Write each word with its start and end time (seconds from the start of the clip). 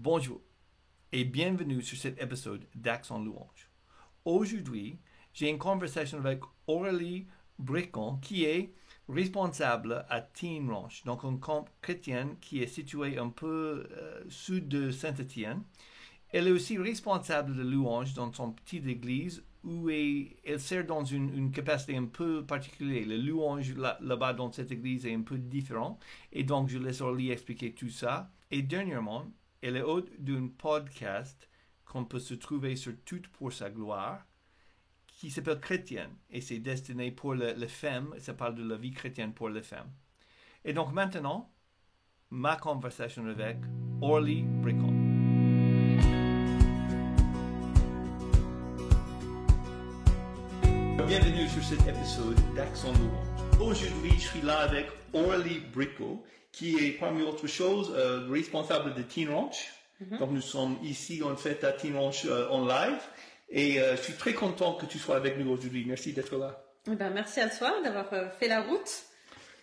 Bonjour 0.00 0.40
et 1.10 1.24
bienvenue 1.24 1.82
sur 1.82 1.98
cet 1.98 2.22
épisode 2.22 2.68
d'Accent 2.76 3.18
Louange. 3.18 3.68
Aujourd'hui, 4.24 5.00
j'ai 5.32 5.50
une 5.50 5.58
conversation 5.58 6.18
avec 6.18 6.40
Aurélie 6.68 7.26
Bricon 7.58 8.20
qui 8.22 8.44
est 8.44 8.72
responsable 9.08 10.06
à 10.08 10.20
Teen 10.20 10.70
Ranch, 10.70 11.02
donc 11.02 11.24
un 11.24 11.36
camp 11.36 11.64
chrétien 11.82 12.36
qui 12.40 12.62
est 12.62 12.68
situé 12.68 13.18
un 13.18 13.30
peu 13.30 13.88
euh, 13.90 14.22
sud 14.28 14.68
de 14.68 14.92
Saint-Étienne. 14.92 15.64
Elle 16.28 16.46
est 16.46 16.52
aussi 16.52 16.78
responsable 16.78 17.56
de 17.56 17.62
louange 17.62 18.14
dans 18.14 18.32
son 18.32 18.52
petite 18.52 18.86
église 18.86 19.42
où 19.64 19.90
elle 19.90 20.60
sert 20.60 20.86
dans 20.86 21.04
une, 21.04 21.50
capacité 21.50 21.96
un 21.96 22.06
peu 22.06 22.46
particulière. 22.46 23.04
Le 23.04 23.16
louange 23.16 23.74
là-bas 23.74 24.32
dans 24.32 24.52
cette 24.52 24.70
église 24.70 25.06
est 25.06 25.14
un 25.14 25.22
peu 25.22 25.38
différent 25.38 25.98
et 26.30 26.44
donc 26.44 26.68
je 26.68 26.78
laisse 26.78 27.00
Aurélie 27.00 27.32
expliquer 27.32 27.72
tout 27.72 27.90
ça. 27.90 28.30
Et 28.52 28.62
dernièrement, 28.62 29.26
elle 29.62 29.76
est 29.76 29.82
hôte 29.82 30.10
d'un 30.18 30.48
podcast 30.48 31.48
qu'on 31.84 32.04
peut 32.04 32.18
se 32.18 32.34
trouver 32.34 32.76
sur 32.76 32.92
Toute 33.04 33.28
pour 33.28 33.52
sa 33.52 33.70
gloire 33.70 34.24
qui 35.06 35.30
s'appelle 35.30 35.60
Chrétienne 35.60 36.14
et 36.30 36.40
c'est 36.40 36.58
destiné 36.58 37.10
pour 37.10 37.34
les 37.34 37.68
femmes, 37.68 38.14
ça 38.18 38.34
parle 38.34 38.54
de 38.54 38.62
la 38.62 38.76
vie 38.76 38.92
chrétienne 38.92 39.34
pour 39.34 39.48
les 39.48 39.62
femmes. 39.62 39.90
Et 40.64 40.72
donc 40.72 40.92
maintenant, 40.92 41.52
ma 42.30 42.56
conversation 42.56 43.26
avec 43.26 43.56
Orly 44.00 44.42
Bricon. 44.42 44.94
Bienvenue 51.06 51.48
sur 51.48 51.64
cet 51.64 51.88
épisode 51.88 52.36
d'Accent 52.54 52.92
Louange. 52.92 53.47
Aujourd'hui, 53.60 54.12
je 54.16 54.28
suis 54.28 54.40
là 54.42 54.58
avec 54.58 54.86
Orly 55.12 55.60
Bricot, 55.72 56.24
qui 56.52 56.76
est 56.76 56.92
parmi 56.92 57.22
autres 57.22 57.46
choses 57.46 57.92
euh, 57.96 58.28
responsable 58.30 58.94
de 58.94 59.02
Teen 59.02 59.30
Ranch. 59.30 59.72
Mhm. 60.00 60.18
Donc 60.18 60.30
nous 60.30 60.40
sommes 60.40 60.76
ici 60.82 61.22
en 61.22 61.36
fait 61.36 61.64
à 61.64 61.72
Teen 61.72 61.96
Ranch 61.96 62.24
euh, 62.24 62.48
en 62.50 62.66
live 62.66 63.00
et 63.50 63.80
euh, 63.80 63.96
je 63.96 64.02
suis 64.02 64.12
très 64.14 64.32
content 64.32 64.74
que 64.74 64.86
tu 64.86 64.98
sois 64.98 65.16
avec 65.16 65.38
nous 65.38 65.50
aujourd'hui. 65.50 65.84
Merci 65.86 66.12
d'être 66.12 66.36
là. 66.36 66.64
Eh 66.86 66.94
ben, 66.94 67.10
merci 67.10 67.40
à 67.40 67.48
toi 67.48 67.72
d'avoir 67.82 68.08
fait 68.38 68.48
la 68.48 68.62
route. 68.62 69.02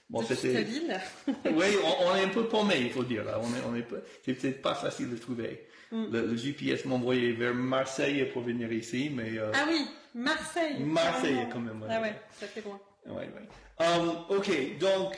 Bon, 0.10 0.22
c'était. 0.24 0.62
ville. 0.64 1.00
oui, 1.28 1.66
on, 2.02 2.16
est 2.16 2.24
un 2.24 2.30
peu 2.30 2.44
paumé, 2.50 2.76
il 2.80 2.92
faut 2.92 3.04
dire. 3.04 3.24
Là. 3.24 3.40
On 3.42 3.48
est, 3.48 3.64
on 3.68 3.76
est... 3.76 3.84
Peut-être 3.84 4.62
pas 4.62 4.76
facile 4.76 5.10
de 5.10 5.18
trouver. 5.18 5.68
Mm. 5.92 6.06
Le, 6.12 6.36
GPS 6.36 6.86
m'envoyait 6.86 7.32
vers 7.32 7.54
Marseille 7.54 8.26
pour 8.26 8.44
venir 8.44 8.72
ici, 8.72 9.10
mais. 9.14 9.38
Euh, 9.38 9.52
ah 9.54 9.66
oui, 9.68 9.88
Marseille. 10.14 10.80
Marseille, 10.80 11.48
quand 11.52 11.60
même. 11.60 11.84
Ah 11.90 12.02
ouais, 12.02 12.16
ça 12.40 12.48
fait 12.48 12.62
loin. 12.62 12.80
Ouais, 13.08 13.30
ouais. 13.30 13.86
Um, 13.86 14.26
ok, 14.30 14.78
donc, 14.80 15.16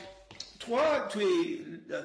toi, 0.58 1.08
tu 1.10 1.20
es. 1.20 1.60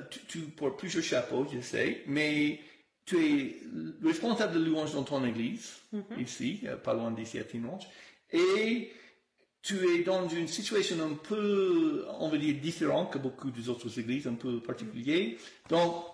Tu, 0.10 0.20
tu 0.28 0.40
portes 0.40 0.78
plusieurs 0.78 1.04
chapeaux, 1.04 1.46
je 1.54 1.60
sais, 1.60 2.04
mais 2.08 2.60
tu 3.06 3.18
es 3.18 3.58
responsable 4.02 4.54
de 4.54 4.64
louange 4.64 4.94
dans 4.94 5.04
ton 5.04 5.26
église, 5.26 5.74
mm-hmm. 5.94 6.22
ici, 6.22 6.62
euh, 6.66 6.78
pas 6.78 6.94
loin 6.94 7.12
d'ici 7.12 7.38
à 7.38 7.44
Timonche, 7.44 7.84
et 8.32 8.92
tu 9.62 9.76
es 9.90 10.04
dans 10.04 10.28
une 10.30 10.48
situation 10.48 10.96
un 11.02 11.16
peu, 11.16 12.06
on 12.20 12.30
va 12.30 12.38
dire, 12.38 12.56
différente 12.62 13.12
que 13.12 13.18
beaucoup 13.18 13.52
des 13.52 13.68
autres 13.70 14.00
églises, 14.00 14.28
un 14.28 14.36
peu 14.36 14.62
particulier. 14.62 15.38
Donc, 15.70 16.06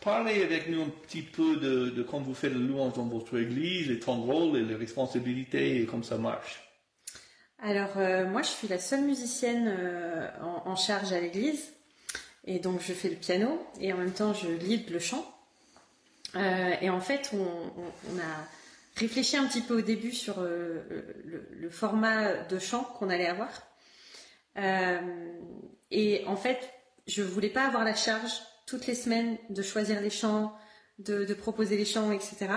parlez 0.00 0.42
avec 0.42 0.68
nous 0.68 0.82
un 0.82 0.88
petit 0.88 1.22
peu 1.22 1.56
de, 1.56 1.90
de 1.90 2.02
comment 2.02 2.22
vous 2.22 2.34
faites 2.34 2.52
la 2.52 2.58
louange 2.58 2.94
dans 2.94 3.06
votre 3.06 3.38
église, 3.38 3.90
et 3.90 3.98
ton 3.98 4.22
rôle 4.22 4.56
et 4.58 4.64
les 4.64 4.74
responsabilités 4.74 5.82
et 5.82 5.86
comment 5.86 6.02
ça 6.02 6.18
marche. 6.18 6.60
Alors, 7.64 7.96
euh, 7.96 8.26
moi, 8.26 8.42
je 8.42 8.48
suis 8.48 8.66
la 8.66 8.80
seule 8.80 9.02
musicienne 9.02 9.68
euh, 9.68 10.28
en, 10.40 10.74
charge 10.74 11.12
à 11.12 11.20
l'église. 11.20 11.72
Et 12.44 12.58
donc, 12.58 12.80
je 12.80 12.92
fais 12.92 13.08
le 13.08 13.14
piano 13.14 13.64
et 13.80 13.92
en 13.92 13.98
même 13.98 14.12
temps, 14.12 14.34
je 14.34 14.48
lead 14.48 14.90
le 14.90 14.98
chant. 14.98 15.24
Euh, 16.34 16.74
et 16.80 16.90
en 16.90 17.00
fait, 17.00 17.30
on, 17.32 18.18
a 18.18 18.46
réfléchi 18.96 19.36
un 19.36 19.46
petit 19.46 19.60
peu 19.60 19.78
au 19.78 19.80
début 19.80 20.10
sur 20.10 20.40
le, 20.40 21.70
format 21.70 22.34
de 22.34 22.58
chant 22.58 22.82
qu'on 22.82 23.10
allait 23.10 23.28
avoir. 23.28 23.48
Et 25.92 26.24
en 26.26 26.36
fait, 26.36 26.68
je 27.06 27.22
voulais 27.22 27.48
pas 27.48 27.64
avoir 27.64 27.84
la 27.84 27.94
charge 27.94 28.32
toutes 28.66 28.88
les 28.88 28.96
semaines 28.96 29.38
de 29.50 29.62
choisir 29.62 30.00
les 30.00 30.10
chants, 30.10 30.52
de, 30.98 31.32
proposer 31.32 31.76
les 31.76 31.84
chants, 31.84 32.10
etc. 32.10 32.48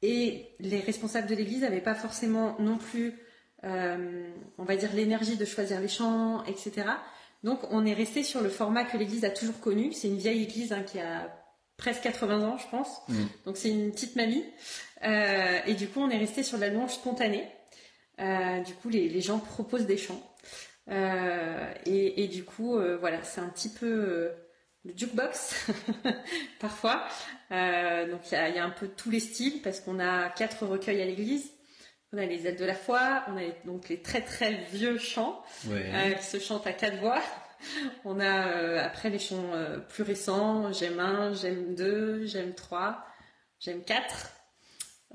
et 0.00 0.48
les 0.60 0.80
responsables 0.80 1.26
de 1.26 1.34
l'Église 1.34 1.60
n'avaient 1.60 1.82
pas 1.82 1.94
forcément 1.94 2.56
non 2.58 2.78
plus, 2.78 3.20
on 3.64 4.64
va 4.64 4.76
dire, 4.76 4.90
l'énergie 4.94 5.36
de 5.36 5.44
choisir 5.44 5.80
les 5.80 5.88
chants, 5.88 6.44
etc. 6.44 6.86
Donc, 7.42 7.60
on 7.70 7.84
est 7.84 7.94
resté 7.94 8.22
sur 8.22 8.40
le 8.40 8.48
format 8.48 8.84
que 8.84 8.96
l'Église 8.96 9.24
a 9.24 9.30
toujours 9.30 9.60
connu. 9.60 9.92
C'est 9.92 10.08
une 10.08 10.18
vieille 10.18 10.42
Église 10.42 10.72
hein, 10.72 10.82
qui 10.82 10.98
a 10.98 11.30
presque 11.76 12.02
80 12.02 12.42
ans, 12.42 12.58
je 12.58 12.68
pense. 12.68 13.02
Mm. 13.08 13.24
Donc 13.46 13.56
c'est 13.56 13.70
une 13.70 13.92
petite 13.92 14.16
mamie. 14.16 14.44
Euh, 15.04 15.58
et 15.66 15.74
du 15.74 15.88
coup, 15.88 16.00
on 16.00 16.10
est 16.10 16.18
resté 16.18 16.42
sur 16.42 16.58
la 16.58 16.68
louange 16.68 16.94
spontanée. 16.94 17.46
Euh, 18.20 18.60
du 18.60 18.74
coup, 18.74 18.88
les, 18.88 19.20
gens 19.20 19.38
proposent 19.38 19.86
des 19.86 19.96
chants. 19.96 20.22
Euh, 20.90 21.72
et, 21.86 22.28
du 22.28 22.44
coup, 22.44 22.78
voilà, 23.00 23.22
c'est 23.22 23.40
un 23.40 23.48
petit 23.48 23.70
peu 23.70 24.30
le 24.84 24.92
jukebox 24.94 25.66
parfois. 26.60 27.06
donc 27.50 28.20
il 28.30 28.34
y 28.34 28.58
a, 28.58 28.64
un 28.64 28.70
peu 28.70 28.88
tous 28.88 29.10
les 29.10 29.20
styles 29.20 29.62
parce 29.62 29.80
qu'on 29.80 29.98
a 29.98 30.28
quatre 30.30 30.66
recueils 30.66 31.00
à 31.02 31.06
l'église. 31.06 31.50
On 32.14 32.18
a 32.18 32.26
les 32.26 32.46
ailes 32.46 32.56
de 32.56 32.64
la 32.64 32.74
foi, 32.74 33.24
on 33.26 33.36
a 33.36 33.42
donc 33.64 33.88
les 33.88 34.00
très 34.00 34.20
très 34.20 34.54
vieux 34.72 34.98
chants 34.98 35.42
qui 35.62 36.24
se 36.24 36.38
chantent 36.38 36.66
à 36.66 36.72
quatre 36.72 36.98
voix. 36.98 37.20
On 38.04 38.20
a 38.20 38.48
euh, 38.48 38.84
après 38.84 39.10
les 39.10 39.18
chants 39.18 39.52
euh, 39.52 39.78
plus 39.78 40.04
récents, 40.04 40.72
j'aime 40.72 41.00
un, 41.00 41.32
j'aime 41.32 41.74
deux, 41.74 42.24
j'aime 42.26 42.54
trois, 42.54 43.04
j'aime 43.58 43.82
quatre. 43.82 44.30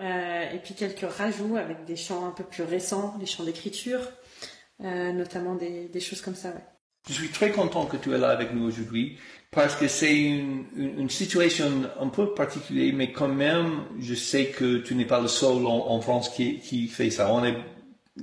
Euh, 0.02 0.50
et 0.52 0.60
puis 0.60 0.74
quelques 0.74 1.10
rajouts 1.10 1.56
avec 1.56 1.86
des 1.86 1.96
chants 1.96 2.26
un 2.28 2.32
peu 2.32 2.44
plus 2.44 2.64
récents, 2.64 3.18
des 3.18 3.26
chants 3.26 3.44
d'écriture, 3.44 4.02
notamment 4.80 5.56
des, 5.56 6.00
choses 6.00 6.22
comme 6.22 6.36
ça. 6.36 6.54
Je 7.08 7.14
suis 7.14 7.30
très 7.30 7.52
content 7.52 7.86
que 7.86 7.98
tu 7.98 8.14
es 8.14 8.18
là 8.18 8.30
avec 8.30 8.54
nous 8.54 8.66
aujourd'hui 8.66 9.18
parce 9.52 9.76
que 9.76 9.88
c'est 9.88 10.16
une, 10.16 11.10
situation 11.10 11.66
un 12.00 12.08
peu 12.08 12.34
particulière, 12.36 12.94
mais 12.96 13.12
quand 13.12 13.28
même, 13.28 13.84
je 14.00 14.14
sais 14.14 14.48
que 14.48 14.78
tu 14.78 14.94
n'es 14.94 15.06
pas 15.06 15.20
le 15.20 15.28
seul 15.28 15.66
en, 15.66 16.00
France 16.02 16.30
qui, 16.30 16.60
qui, 16.60 16.88
fait 16.88 17.10
ça. 17.10 17.34
On 17.34 17.44
est 17.44 17.56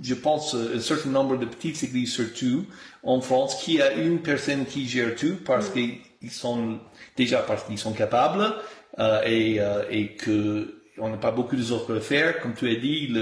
je 0.03 0.15
pense, 0.15 0.55
un 0.55 0.81
certain 0.81 1.11
nombre 1.11 1.37
de 1.37 1.47
petites 1.47 1.83
églises 1.83 2.13
surtout 2.13 2.67
en 3.03 3.21
France 3.21 3.63
qui 3.63 3.81
a 3.81 3.93
une 3.95 4.21
personne 4.21 4.67
qui 4.67 4.87
gère 4.89 5.15
tout 5.15 5.37
parce 5.45 5.71
mm. 5.71 5.73
qu'ils 5.73 6.31
sont 6.31 6.79
déjà 7.17 7.39
parce 7.39 7.65
qu'ils 7.65 7.79
sont 7.79 7.93
capables 7.93 8.55
euh, 8.99 9.23
et, 9.25 9.61
euh, 9.61 9.85
et 9.91 10.15
que 10.15 10.83
on 10.99 11.09
n'a 11.09 11.17
pas 11.17 11.31
beaucoup 11.31 11.57
de 11.57 11.73
autres 11.73 11.97
à 11.97 12.01
faire. 12.01 12.41
Comme 12.41 12.55
tu 12.55 12.69
as 12.69 12.75
dit, 12.77 13.13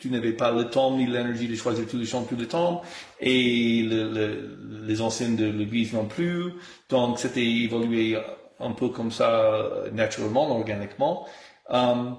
tu, 0.00 0.10
n'avais 0.10 0.32
pas 0.32 0.50
le 0.50 0.68
temps 0.68 0.96
ni 0.96 1.06
l'énergie 1.06 1.48
de 1.48 1.54
choisir 1.54 1.86
tous 1.86 1.98
les 1.98 2.06
chants 2.06 2.24
tout 2.24 2.36
le 2.36 2.46
temps 2.46 2.82
et 3.20 3.82
le, 3.82 4.10
le, 4.12 4.84
les 4.86 5.00
anciennes 5.00 5.36
de 5.36 5.46
l'église 5.46 5.92
non 5.92 6.06
plus. 6.06 6.52
Donc 6.88 7.18
c'était 7.18 7.44
évolué 7.44 8.18
un 8.58 8.72
peu 8.72 8.88
comme 8.88 9.10
ça 9.10 9.68
naturellement, 9.92 10.50
organiquement. 10.56 11.26
Um, 11.68 12.18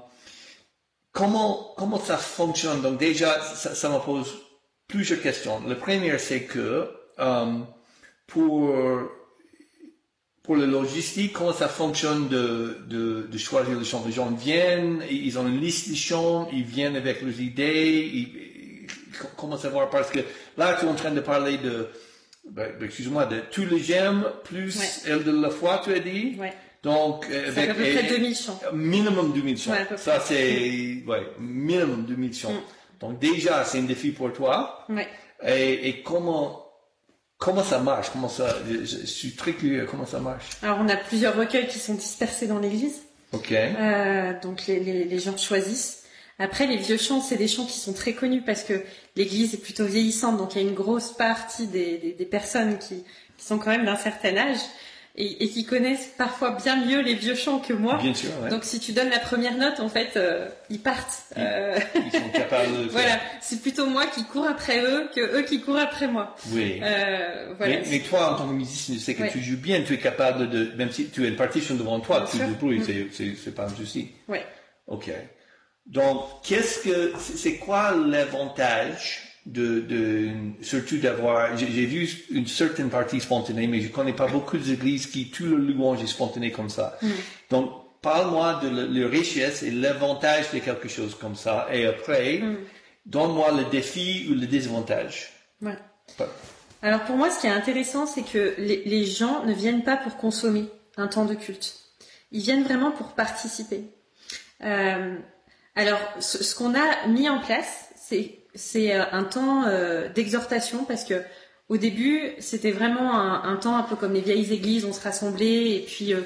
comment, 1.11 1.73
comment 1.77 1.99
ça 1.99 2.17
fonctionne? 2.17 2.81
Donc 2.81 2.99
déjà, 2.99 3.39
ça, 3.41 3.75
ça 3.75 3.89
me 3.89 3.99
pose 3.99 4.35
plusieurs 4.87 5.21
questions. 5.21 5.61
La 5.67 5.75
première, 5.75 6.19
c'est 6.19 6.43
que 6.43 6.89
euh, 7.19 7.59
pour 8.27 8.69
pour 10.47 10.55
le 10.55 10.65
logistique, 10.65 11.33
comment 11.33 11.51
ça 11.51 11.67
fonctionne 11.67 12.29
de, 12.29 12.77
de, 12.87 13.27
de 13.29 13.37
choisir 13.37 13.77
les 13.77 13.83
chants 13.83 14.01
Les 14.05 14.13
gens 14.13 14.31
viennent, 14.31 15.03
ils 15.11 15.37
ont 15.37 15.45
une 15.45 15.59
liste 15.59 15.89
de 15.89 15.95
chants, 15.95 16.47
ils 16.53 16.63
viennent 16.63 16.95
avec 16.95 17.21
leurs 17.21 17.41
idées. 17.41 18.09
Ils, 18.13 18.87
comment 19.35 19.57
savoir 19.57 19.89
Parce 19.89 20.09
que 20.09 20.19
là, 20.57 20.77
tu 20.79 20.85
es 20.85 20.87
en 20.87 20.95
train 20.95 21.11
de 21.11 21.19
parler 21.19 21.57
de, 21.57 21.89
ben, 22.49 22.71
excuse-moi, 22.81 23.25
de 23.25 23.41
tous 23.51 23.65
les 23.65 23.79
gemmes 23.79 24.25
plus 24.45 25.03
elle 25.05 25.25
de 25.25 25.31
la 25.31 25.49
foi, 25.49 25.81
tu 25.83 25.93
as 25.93 25.99
dit? 25.99 26.37
Ouais. 26.39 26.53
Donc, 26.81 27.25
avec, 27.25 27.69
à 27.69 27.73
peu 27.73 27.81
près 27.81 28.03
2000 28.03 28.33
chants. 28.33 28.59
Minimum 28.71 29.33
2000 29.33 29.57
chants. 29.57 29.71
Ouais, 29.71 29.97
ça, 29.97 30.21
c'est, 30.21 31.03
ouais, 31.05 31.27
minimum 31.41 32.05
2000 32.05 32.33
chants. 32.33 32.53
Mm. 32.53 33.01
Donc, 33.01 33.19
déjà, 33.19 33.65
c'est 33.65 33.79
un 33.79 33.83
défi 33.83 34.11
pour 34.11 34.31
toi. 34.31 34.85
Ouais. 34.87 35.09
Et, 35.45 35.89
et 35.89 36.01
comment, 36.03 36.66
comment 37.37 37.63
ça 37.63 37.79
marche? 37.79 38.09
Comment 38.11 38.29
ça, 38.29 38.55
je, 38.69 38.83
suis 39.05 39.31
très 39.31 39.53
curieux, 39.53 39.87
comment 39.89 40.05
ça 40.05 40.19
marche? 40.19 40.49
Alors, 40.61 40.79
on 40.81 40.89
a 40.89 40.95
plusieurs 40.95 41.35
recueils 41.35 41.67
qui 41.67 41.79
sont 41.79 41.95
dispersés 41.95 42.47
dans 42.47 42.59
l'église. 42.59 43.01
Ok. 43.33 43.51
Euh, 43.51 44.33
donc, 44.41 44.67
les, 44.67 44.79
les, 44.79 45.03
les 45.03 45.19
gens 45.19 45.37
choisissent. 45.37 46.03
Après, 46.39 46.67
les 46.67 46.77
vieux 46.77 46.97
chants, 46.97 47.21
c'est 47.21 47.35
des 47.35 47.47
chants 47.47 47.65
qui 47.65 47.79
sont 47.79 47.93
très 47.93 48.13
connus 48.13 48.41
parce 48.41 48.63
que 48.63 48.83
l'église 49.15 49.55
est 49.55 49.61
plutôt 49.61 49.85
vieillissante, 49.85 50.37
donc 50.37 50.55
il 50.55 50.61
y 50.61 50.65
a 50.65 50.67
une 50.69 50.75
grosse 50.75 51.11
partie 51.11 51.65
des, 51.67 51.97
des, 51.97 52.11
des 52.11 52.25
personnes 52.25 52.77
qui, 52.77 53.03
qui 53.37 53.45
sont 53.45 53.57
quand 53.57 53.71
même 53.71 53.85
d'un 53.85 53.95
certain 53.95 54.37
âge. 54.37 54.59
Et, 55.19 55.43
et 55.43 55.49
qui 55.49 55.65
connaissent 55.65 56.11
parfois 56.17 56.51
bien 56.51 56.85
mieux 56.85 57.01
les 57.01 57.15
vieux 57.15 57.33
chants 57.35 57.59
que 57.59 57.73
moi. 57.73 57.97
Bien 58.01 58.13
sûr, 58.13 58.29
ouais. 58.43 58.49
Donc 58.49 58.63
si 58.63 58.79
tu 58.79 58.91
donnes 58.93 59.09
la 59.09 59.19
première 59.19 59.57
note, 59.57 59.79
en 59.79 59.89
fait, 59.89 60.15
euh, 60.15 60.47
ils 60.69 60.79
partent. 60.79 61.23
Ils- 61.35 61.41
Euh, 61.43 61.79
Ils 61.95 62.11
sont 62.11 62.29
capables 62.33 62.71
de 62.71 62.83
faire. 62.83 62.91
voilà, 62.91 63.19
c'est 63.41 63.61
plutôt 63.61 63.87
moi 63.87 64.05
qui 64.07 64.23
cours 64.25 64.45
après 64.47 64.79
eux 64.79 65.09
que 65.15 65.21
eux 65.21 65.41
qui 65.41 65.59
courent 65.61 65.79
après 65.79 66.07
moi. 66.07 66.35
Oui. 66.51 66.79
Euh, 66.83 67.53
voilà. 67.57 67.77
Mais, 67.77 67.83
mais 67.89 67.99
toi, 67.99 68.33
en 68.33 68.37
tant 68.37 68.47
que 68.47 68.53
musicien, 68.53 68.95
je 68.95 68.99
sais 68.99 69.15
que 69.15 69.23
Ouais. 69.23 69.31
tu 69.31 69.41
joues 69.41 69.57
bien, 69.57 69.81
tu 69.81 69.93
es 69.95 69.99
capable 69.99 70.49
de, 70.49 70.71
même 70.77 70.91
si 70.91 71.07
tu 71.09 71.25
as 71.25 71.27
une 71.29 71.35
partition 71.35 71.75
devant 71.75 71.99
toi, 71.99 72.19
Bien 72.21 72.27
tu 72.29 72.37
débrouilles, 72.51 72.79
Mm. 72.79 73.09
c'est, 73.11 73.55
pas 73.55 73.63
un 73.65 73.69
souci. 73.75 74.09
Ouais. 74.27 74.45
Ok. 74.87 75.09
Donc, 75.87 76.21
qu'est-ce 76.43 76.79
que, 76.79 77.13
c'est 77.17 77.55
quoi 77.55 77.95
l'avantage 77.95 79.23
de, 79.47 79.79
de, 79.79 80.29
surtout 80.61 80.97
d'avoir, 80.97 81.57
j'ai 81.57 81.85
vu 81.85 82.07
une 82.31 82.47
certaine 82.47 82.89
partie 82.89 83.19
spontanée, 83.19 83.67
mais 83.67 83.81
je 83.81 83.89
connais 83.89 84.13
pas 84.13 84.27
beaucoup 84.27 84.57
d'églises 84.57 85.07
qui, 85.07 85.29
tout 85.31 85.45
le 85.45 85.57
louange 85.57 86.03
est 86.03 86.07
spontané 86.07 86.51
comme 86.51 86.69
ça. 86.69 86.97
Donc, 87.49 87.71
parle-moi 88.01 88.59
de 88.63 88.69
la, 88.69 88.85
la 88.85 89.07
richesse 89.07 89.63
et 89.63 89.71
l'avantage 89.71 90.51
de 90.53 90.59
quelque 90.59 90.87
chose 90.87 91.15
comme 91.15 91.35
ça, 91.35 91.67
et 91.71 91.85
après, 91.85 92.41
donne-moi 93.05 93.51
le 93.53 93.65
défi 93.71 94.27
ou 94.29 94.33
le 94.33 94.47
désavantage. 94.47 95.31
Ouais. 95.61 95.77
Alors 96.81 97.03
pour 97.05 97.15
moi, 97.15 97.31
ce 97.31 97.41
qui 97.41 97.47
est 97.47 97.51
intéressant, 97.51 98.05
c'est 98.05 98.23
que 98.23 98.53
les, 98.57 98.83
les 98.85 99.05
gens 99.05 99.43
ne 99.45 99.53
viennent 99.53 99.83
pas 99.83 99.97
pour 99.97 100.17
consommer 100.17 100.65
un 100.95 101.07
temps 101.07 101.25
de 101.25 101.33
culte. 101.33 101.75
Ils 102.31 102.41
viennent 102.41 102.63
vraiment 102.63 102.91
pour 102.91 103.13
participer. 103.13 103.85
Euh, 104.63 105.15
alors, 105.75 105.99
ce, 106.19 106.43
ce 106.43 106.55
qu'on 106.55 106.75
a 106.75 107.07
mis 107.07 107.29
en 107.29 107.39
place, 107.39 107.89
c'est 107.95 108.36
c'est 108.57 108.93
euh, 108.93 109.03
un 109.11 109.23
temps 109.23 109.65
euh, 109.67 110.09
d'exhortation 110.09 110.83
parce 110.83 111.03
que 111.03 111.21
au 111.69 111.77
début, 111.77 112.31
c'était 112.39 112.71
vraiment 112.71 113.13
un, 113.43 113.57
temps 113.57 113.75
un 113.75 113.83
peu 113.83 113.97
comme 113.97 114.13
les 114.13 114.21
vieilles 114.21 114.53
églises, 114.53 114.85
on 114.85 114.93
se 114.93 115.01
rassemblait 115.01 115.75
et 115.75 115.81
puis 115.81 116.13
euh, 116.13 116.21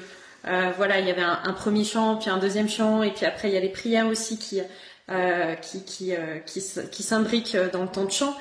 voilà, 0.76 1.00
il 1.00 1.06
y 1.08 1.10
avait 1.10 1.20
un, 1.20 1.52
premier 1.52 1.82
chant, 1.82 2.14
puis 2.14 2.30
un 2.30 2.38
deuxième 2.38 2.68
chant, 2.68 3.02
et 3.02 3.10
puis 3.10 3.26
après 3.26 3.48
il 3.48 3.54
y 3.54 3.56
a 3.56 3.60
les 3.60 3.68
prières 3.68 4.06
aussi 4.06 4.38
qui 4.38 4.60
qui 5.62 6.12
qui 6.46 7.02
s'imbriquent 7.02 7.56
dans 7.72 7.82
le 7.82 7.88
temps 7.88 8.04
de 8.04 8.12
chant. 8.12 8.36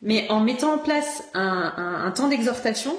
Mais 0.00 0.28
en 0.30 0.38
mettant 0.38 0.74
en 0.74 0.78
place 0.78 1.24
un, 1.34 2.12
temps 2.14 2.28
d'exhortation 2.28 2.96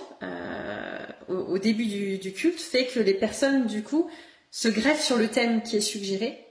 au, 1.29 1.33
au 1.33 1.57
début 1.59 1.85
du, 1.85 2.17
du 2.17 2.33
culte, 2.33 2.59
fait 2.59 2.87
que 2.87 2.99
les 2.99 3.13
personnes 3.13 3.67
du 3.67 3.83
coup 3.83 4.11
se 4.51 4.67
greffent 4.67 5.01
sur 5.01 5.15
le 5.17 5.29
thème 5.29 5.61
qui 5.63 5.77
est 5.77 5.81
suggéré. 5.81 6.45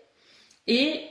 Et 0.67 1.03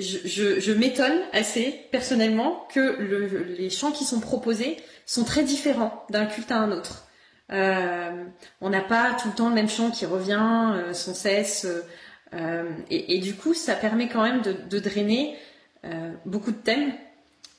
je, 0.00 0.72
m'étonne 0.72 1.20
assez 1.32 1.86
personnellement 1.90 2.66
que 2.72 2.80
le- 2.98 3.44
les 3.58 3.70
chants 3.70 3.92
qui 3.92 4.04
sont 4.04 4.20
proposés 4.20 4.76
sont 5.06 5.24
très 5.24 5.42
différents 5.42 6.04
d'un 6.10 6.26
culte 6.26 6.50
à 6.50 6.58
un 6.58 6.72
autre. 6.72 7.06
Euh, 7.52 8.24
on 8.60 8.70
n'a 8.70 8.80
pas 8.80 9.16
tout 9.20 9.28
le 9.28 9.34
temps 9.34 9.48
le 9.48 9.54
même 9.54 9.68
chant 9.68 9.90
qui 9.90 10.06
revient 10.06 10.70
euh, 10.74 10.92
sans 10.92 11.14
cesse. 11.14 11.66
euh, 12.34 12.70
et, 12.90 13.18
du 13.18 13.34
coup, 13.34 13.54
ça 13.54 13.74
permet 13.74 14.08
quand 14.08 14.22
même 14.22 14.42
de, 14.42 14.78
drainer 14.78 15.36
beaucoup 16.26 16.52
de 16.52 16.56
thèmes 16.58 16.92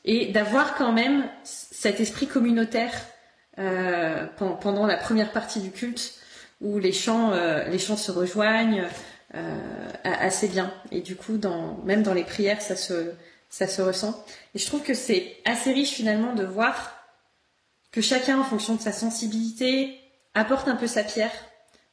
et 0.06 0.28
d'avoir 0.28 0.76
quand 0.76 0.94
même 0.94 1.26
cet 1.44 2.00
esprit 2.00 2.28
communautaire 2.28 2.94
pen- 3.58 4.58
pendant 4.62 4.86
la 4.86 4.96
première 4.96 5.32
partie 5.32 5.60
du 5.60 5.72
culte 5.72 6.14
où 6.62 6.78
les 6.80 6.94
chants, 6.94 7.32
se 7.34 8.12
rejoignent 8.12 8.86
assez 10.04 10.48
bien. 10.48 10.74
Et 10.92 11.02
du 11.02 11.16
coup, 11.16 11.38
dans, 11.38 11.78
même 11.84 12.04
dans 12.04 12.14
les 12.14 12.24
prières, 12.24 12.62
ça 12.62 12.76
se, 12.76 13.14
ça 13.50 13.68
se 13.68 13.82
ressent. 13.82 14.26
Et 14.56 14.60
je 14.60 14.66
trouve 14.66 14.82
que 14.84 14.94
c'est 14.94 15.38
assez 15.46 15.72
riche 15.72 15.92
finalement 15.92 16.34
de 16.34 16.44
voir 16.44 16.96
que 17.92 18.02
chacun, 18.02 18.40
en 18.40 18.44
fonction 18.44 18.76
de 18.76 18.82
sa 18.82 18.92
sensibilité, 18.92 19.98
apporte 20.34 20.68
un 20.68 20.76
peu 20.76 20.88
sa 20.88 21.04
pierre 21.04 21.32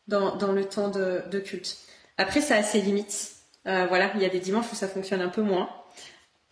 dans, 0.06 0.36
dans 0.36 0.52
le 0.52 0.64
temps 0.64 0.88
de, 0.88 1.22
de 1.30 1.38
culte. 1.40 1.76
Après, 2.16 2.40
ça 2.40 2.56
a 2.56 2.62
ses 2.62 2.80
limites. 2.80 3.32
Euh, 3.66 3.86
voilà, 3.88 4.10
il 4.14 4.22
y 4.22 4.24
a 4.24 4.28
des 4.28 4.40
dimanches 4.40 4.70
où 4.72 4.76
ça 4.76 4.88
fonctionne 4.88 5.20
un 5.20 5.28
peu 5.28 5.42
moins. 5.42 5.68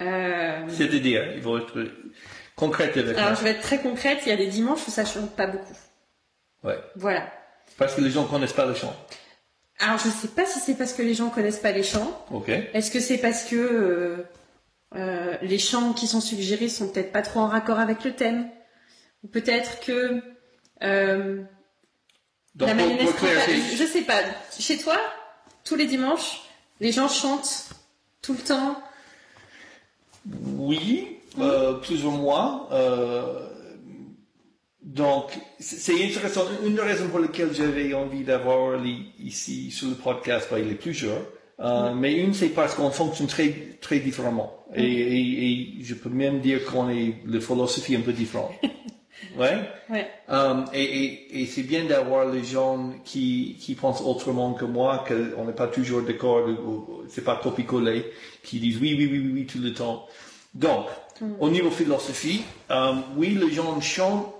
Euh, 0.02 0.66
C'est-à-dire, 0.68 1.32
il 1.34 1.42
faut 1.42 1.56
être 1.58 1.86
concrète 2.54 2.96
avec 2.96 3.16
alors, 3.16 3.30
moi. 3.30 3.38
je 3.38 3.44
vais 3.44 3.50
être 3.50 3.62
très 3.62 3.80
concrète. 3.80 4.18
Il 4.26 4.28
y 4.28 4.32
a 4.32 4.36
des 4.36 4.48
dimanches 4.48 4.86
où 4.86 4.90
ça 4.90 5.04
chante 5.04 5.30
pas 5.34 5.46
beaucoup. 5.46 5.76
Ouais. 6.64 6.78
Voilà. 6.96 7.30
Parce 7.78 7.94
que 7.94 8.00
les 8.00 8.10
gens 8.10 8.24
connaissent 8.24 8.52
pas 8.52 8.66
le 8.66 8.74
chant. 8.74 8.94
Alors, 9.78 9.98
je 9.98 10.08
sais 10.08 10.28
pas 10.28 10.46
si 10.46 10.58
c'est 10.60 10.74
parce 10.74 10.92
que 10.94 11.02
les 11.02 11.14
gens 11.14 11.28
connaissent 11.28 11.58
pas 11.58 11.72
les 11.72 11.82
chants. 11.82 12.24
Ok. 12.30 12.48
Est-ce 12.48 12.90
que 12.90 13.00
c'est 13.00 13.18
parce 13.18 13.44
que 13.44 13.56
euh, 13.56 14.16
euh, 14.94 15.36
les 15.42 15.58
chants 15.58 15.92
qui 15.92 16.06
sont 16.06 16.20
suggérés 16.22 16.68
sont 16.68 16.88
peut-être 16.88 17.12
pas 17.12 17.22
trop 17.22 17.40
en 17.40 17.48
raccord 17.48 17.78
avec 17.78 18.02
le 18.04 18.14
thème? 18.14 18.48
Ou 19.22 19.28
peut-être 19.28 19.80
que 19.80 20.22
euh, 20.82 21.42
la 22.58 22.74
mayonnaise 22.74 23.12
clarifier- 23.14 23.76
Je 23.76 23.84
sais 23.84 24.02
pas. 24.02 24.20
Chez 24.58 24.78
toi, 24.78 24.96
tous 25.64 25.76
les 25.76 25.86
dimanches, 25.86 26.42
les 26.80 26.92
gens 26.92 27.08
chantent 27.08 27.68
tout 28.22 28.32
le 28.32 28.38
temps? 28.38 28.80
Oui, 30.56 31.18
euh, 31.38 31.74
plus 31.74 32.04
ou 32.04 32.10
moins. 32.10 32.66
Euh, 34.86 34.90
donc, 34.94 35.32
c'est 35.58 35.94
intéressant. 36.04 36.44
Une 36.64 36.74
des 36.74 36.80
raisons 36.82 37.08
pour 37.08 37.18
lesquelles 37.18 37.52
j'avais 37.54 37.92
envie 37.94 38.22
d'avoir 38.24 38.78
ici 39.18 39.70
sur 39.70 39.88
le 39.88 39.94
podcast 39.94 40.48
il 40.56 40.70
est 40.70 40.74
plusieurs. 40.74 41.22
Euh, 41.58 41.94
Mais 41.94 42.14
une, 42.14 42.34
c'est 42.34 42.50
parce 42.50 42.74
qu'on 42.74 42.90
fonctionne 42.90 43.26
très, 43.28 43.48
très 43.80 43.98
différemment. 43.98 44.52
Et, 44.74 44.82
et- 44.84 45.50
et 45.50 45.68
je 45.82 45.94
peux 45.94 46.10
même 46.10 46.40
dire 46.40 46.64
qu'on 46.66 46.88
est 46.90 47.14
la 47.26 47.40
philosophie 47.40 47.96
un 47.96 48.02
peu 48.02 48.12
différente. 48.12 48.52
ouais. 49.38 49.56
Ouais. 49.88 50.06
Um, 50.28 50.66
et 50.74 50.82
et, 50.84 51.40
et 51.42 51.46
c'est 51.46 51.62
bien 51.62 51.84
d'avoir 51.86 52.28
les 52.30 52.44
gens 52.44 52.92
qui, 53.04 53.56
qui 53.58 53.74
pensent 53.74 54.02
autrement 54.02 54.52
que 54.52 54.66
moi, 54.66 55.04
qu'on 55.08 55.46
n'est 55.46 55.52
pas 55.54 55.68
toujours 55.68 56.02
d'accord, 56.02 56.46
c'est 57.08 57.24
pas 57.24 57.36
copier-coller, 57.42 58.04
qui 58.42 58.58
disent 58.60 58.78
oui, 58.80 58.94
oui, 58.98 59.08
oui, 59.10 59.18
oui, 59.24 59.30
oui, 59.32 59.46
tout 59.46 59.58
le 59.58 59.72
temps. 59.72 60.06
Donc, 60.56 60.86
au 61.38 61.50
niveau 61.50 61.70
philosophie, 61.70 62.42
um, 62.70 63.02
oui, 63.16 63.38
les 63.38 63.52
gens 63.52 63.78
chantent, 63.80 64.34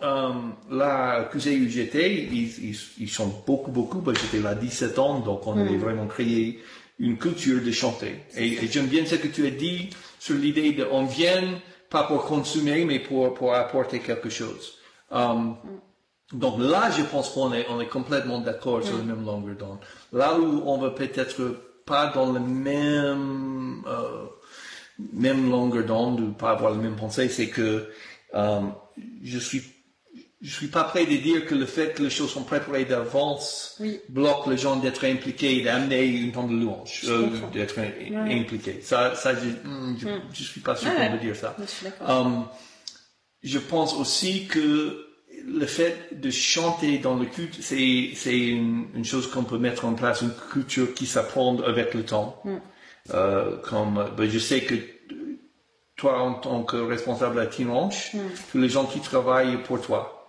là, 0.71 1.25
que 1.25 1.37
où 1.37 1.69
j'étais, 1.69 2.15
ils, 2.15 2.71
ils, 2.71 2.77
ils 2.99 3.09
chantent 3.09 3.45
beaucoup, 3.47 3.71
beaucoup, 3.71 4.01
ben, 4.01 4.15
j'étais 4.15 4.43
là 4.43 4.55
17 4.55 4.99
ans, 4.99 5.21
donc 5.21 5.47
on 5.47 5.59
avait 5.59 5.77
vraiment 5.77 6.07
créé 6.07 6.61
une 6.99 7.19
culture 7.19 7.63
de 7.63 7.71
chanter. 7.71 8.21
Et, 8.37 8.47
et 8.65 8.67
j'aime 8.67 8.87
bien 8.87 9.05
ce 9.05 9.17
que 9.17 9.29
tu 9.29 9.47
as 9.47 9.51
dit 9.51 9.91
sur 10.19 10.37
l'idée 10.37 10.73
de, 10.73 10.87
on 10.91 11.05
vient 11.05 11.61
pas 11.91 12.05
pour 12.05 12.25
consommer, 12.25 12.85
mais 12.87 12.99
pour, 12.99 13.35
pour 13.35 13.55
apporter 13.55 13.99
quelque 14.01 14.31
chose. 14.31 14.79
Um, 15.11 15.57
donc 16.33 16.59
là, 16.59 16.91
je 16.91 17.03
pense 17.03 17.29
qu'on 17.31 17.53
est, 17.53 17.67
on 17.71 17.81
est 17.81 17.89
complètement 17.89 18.41
d'accord 18.41 18.83
sur 18.83 18.97
la 18.97 19.05
même 19.05 19.25
longueur 19.25 19.57
d'onde. 19.57 19.79
Là 20.13 20.39
où 20.39 20.63
on 20.67 20.79
va 20.79 20.91
peut-être 20.91 21.57
pas 21.85 22.09
dans 22.09 22.33
le 22.33 22.41
même, 22.41 23.83
euh, 23.87 24.25
même 25.13 25.51
longueur 25.51 25.85
d'onde 25.85 26.21
ou 26.21 26.33
pas 26.33 26.51
avoir 26.53 26.73
la 26.73 26.79
même 26.79 26.97
pensée, 26.97 27.29
c'est 27.29 27.49
que 27.49 27.89
euh, 28.35 28.61
je 29.23 29.39
suis 29.39 29.63
je 30.43 30.53
suis 30.55 30.67
pas 30.69 30.85
prêt 30.85 31.07
de 31.07 31.17
dire 31.17 31.47
que 31.47 31.55
le 31.55 31.65
fait 31.67 31.95
que 31.95 32.03
les 32.03 32.11
choses 32.11 32.31
sont 32.31 32.43
préparées 32.45 32.85
d'avance 32.85 33.77
Oui. 33.81 33.99
bloque 34.11 34.47
les 34.47 34.59
gens 34.59 34.77
d'être 34.77 35.05
impliqués 35.05 35.57
et 35.59 35.63
d'amener 35.63 36.05
une 36.05 36.31
temps 36.31 36.47
de 36.47 36.55
louange, 36.55 37.03
euh, 37.09 37.29
d'être 37.55 37.79
im- 37.79 38.25
Ouais. 38.27 38.39
impliqués. 38.41 38.81
Ça, 38.83 39.15
ça, 39.15 39.35
je, 39.35 39.49
hmm, 39.69 39.97
je, 39.99 40.09
je 40.35 40.43
suis 40.45 40.61
pas 40.61 40.77
sûr 40.77 40.91
ouais. 40.91 41.07
qu'on 41.09 41.13
peut 41.17 41.25
dire 41.25 41.35
ça. 41.37 41.57
Je. 41.59 41.89
Um, 42.07 42.45
je 43.43 43.59
pense 43.59 43.95
aussi 43.95 44.47
que 44.47 45.07
le 45.47 45.67
fait 45.67 46.21
de 46.21 46.31
chanter 46.31 46.99
dans 46.99 47.15
le 47.17 47.25
culte, 47.27 47.57
c'est, 47.61 47.79
une, 48.39 48.87
une 48.95 49.05
chose 49.05 49.29
qu'on 49.31 49.45
peut 49.45 49.59
mettre 49.59 49.85
en 49.87 49.95
place, 49.95 50.21
une 50.21 50.35
culture 50.53 50.93
qui 50.95 51.07
s'apprend 51.07 51.59
avec 51.61 51.95
le 51.95 52.05
temps. 52.05 52.43
Euh, 53.15 53.57
comme, 53.63 54.05
ben, 54.17 54.29
je 54.29 54.39
sais 54.39 54.63
que 54.63 54.75
toi, 55.97 56.21
en 56.21 56.35
tant 56.35 56.63
que 56.65 56.77
responsable 56.77 57.39
à 57.41 57.47
Timanche, 57.47 58.13
tous 58.51 58.59
les 58.59 58.69
gens 58.69 58.85
qui 58.85 59.01
travaillent 59.01 59.63
pour 59.63 59.81
toi, 59.81 60.29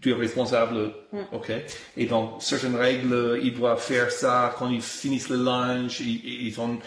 tu 0.00 0.10
es 0.10 0.12
responsable, 0.12 0.92
ok? 1.32 1.50
Et 1.96 2.06
donc, 2.06 2.34
certaines 2.40 2.76
règles, 2.76 3.40
ils 3.42 3.54
doivent 3.54 3.80
faire 3.82 4.10
ça 4.12 4.54
quand 4.58 4.68
ils 4.68 4.82
finissent 4.82 5.30
le 5.30 5.42
lunch, 5.42 6.00
ils, 6.00 6.46
ils 6.46 6.60
ont 6.60 6.78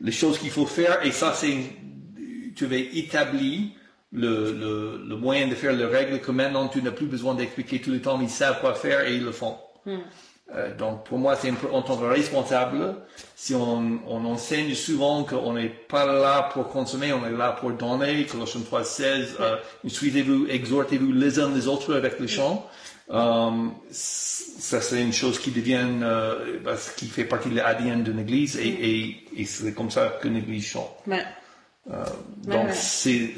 les 0.00 0.12
choses 0.12 0.38
qu'il 0.38 0.50
faut 0.50 0.66
faire, 0.66 1.04
et 1.04 1.10
ça, 1.10 1.32
c'est, 1.34 1.56
tu 2.54 2.64
avais 2.66 2.82
établi 2.96 3.72
le, 4.12 4.52
le, 4.52 5.04
le 5.08 5.16
moyen 5.16 5.48
de 5.48 5.54
faire 5.54 5.72
les 5.72 5.84
règles 5.84 6.20
que 6.20 6.30
maintenant 6.32 6.68
tu 6.68 6.82
n'as 6.82 6.90
plus 6.90 7.06
besoin 7.06 7.34
d'expliquer 7.34 7.80
tout 7.80 7.90
le 7.90 8.00
temps, 8.00 8.20
ils 8.20 8.28
savent 8.28 8.60
quoi 8.60 8.74
faire 8.74 9.06
et 9.06 9.14
ils 9.16 9.24
le 9.24 9.32
font. 9.32 9.56
Euh, 10.54 10.74
donc 10.76 11.04
pour 11.04 11.18
moi, 11.18 11.36
c'est 11.36 11.48
un 11.48 11.54
peu 11.54 11.68
en 11.72 11.82
tant 11.82 11.96
que 11.96 12.04
responsable, 12.04 12.96
si 13.36 13.54
on, 13.54 14.00
on 14.08 14.24
enseigne 14.24 14.74
souvent 14.74 15.22
qu'on 15.24 15.52
n'est 15.54 15.68
pas 15.68 16.04
là 16.06 16.50
pour 16.52 16.68
consommer, 16.68 17.12
on 17.12 17.24
est 17.24 17.30
là 17.30 17.52
pour 17.52 17.70
donner, 17.72 18.26
Colossiens 18.26 18.62
3, 18.62 18.82
16, 18.84 19.36
euh, 19.40 19.56
suivez-vous, 19.86 20.46
exhortez-vous 20.48 21.12
les 21.12 21.38
uns 21.38 21.50
les 21.54 21.68
autres 21.68 21.94
avec 21.94 22.18
le 22.18 22.26
chant. 22.26 22.66
Euh, 23.12 23.50
ça 23.90 24.80
c'est 24.80 25.02
une 25.02 25.12
chose 25.12 25.38
qui 25.38 25.50
devient, 25.50 25.86
euh, 26.02 26.58
parce 26.64 26.90
qui 26.90 27.06
fait 27.06 27.24
partie 27.24 27.48
de 27.48 27.56
l'ADN 27.56 28.02
d'une 28.02 28.18
église 28.18 28.56
et, 28.56 28.68
et, 28.68 29.24
et 29.36 29.44
c'est 29.44 29.72
comme 29.72 29.90
ça 29.90 30.18
qu'une 30.20 30.36
église 30.36 30.66
chante. 30.66 30.90
Ouais. 31.06 31.24
Donc 32.44 32.66
ouais. 32.66 32.72
c'est, 32.72 33.30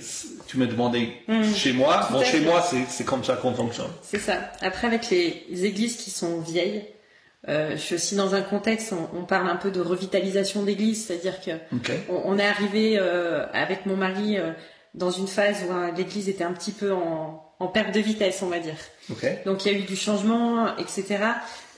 tu 0.47 0.59
me 0.59 0.67
demandais 0.67 1.23
Mm. 1.29 1.55
chez 1.55 1.73
moi. 1.73 2.09
Bon, 2.11 2.21
chez 2.23 2.39
fait. 2.39 2.41
moi, 2.41 2.63
c'est 2.69 2.85
c'est 2.89 3.05
comme 3.05 3.25
ça 3.25 3.37
qu'on 3.37 3.55
fonctionne. 3.55 3.91
C'est 4.03 4.19
ça. 4.19 4.39
Après, 4.61 4.87
avec 4.87 5.09
les 5.11 5.65
églises 5.65 5.97
qui 5.97 6.11
sont 6.11 6.41
vieilles, 6.41 6.85
euh, 7.49 7.73
je 7.73 7.77
suis 7.77 7.95
aussi 7.97 8.15
dans 8.17 8.35
un 8.35 8.43
contexte, 8.43 8.93
on, 8.93 9.19
on 9.19 9.25
parle 9.25 9.49
un 9.49 9.57
peu 9.57 9.71
de 9.71 9.81
revitalisation 9.81 10.63
d'église, 10.63 11.07
c'est-à-dire 11.07 11.41
que 11.41 11.51
on, 12.09 12.23
on 12.25 12.39
est 12.39 12.47
arrivé 12.47 12.97
euh, 12.99 13.47
avec 13.53 13.87
mon 13.87 13.97
mari 13.97 14.39
euh, 14.39 14.53
dans 14.95 15.11
une 15.11 15.27
phase 15.29 15.65
où 15.69 15.73
euh, 15.73 15.91
l'église 15.97 16.29
était 16.29 16.45
un 16.45 16.53
petit 16.53 16.73
peu 16.73 16.93
en, 16.93 17.43
en 17.59 17.67
perte 17.69 17.95
de 17.95 18.01
vitesse, 18.01 18.43
on 18.43 18.49
va 18.49 18.59
dire. 18.59 18.77
Ok. 19.11 19.27
Donc 19.45 19.65
il 19.67 19.73
y 19.73 19.75
a 19.75 19.79
eu 19.79 19.83
du 19.83 19.97
changement, 19.97 20.77
etc. 20.77 21.19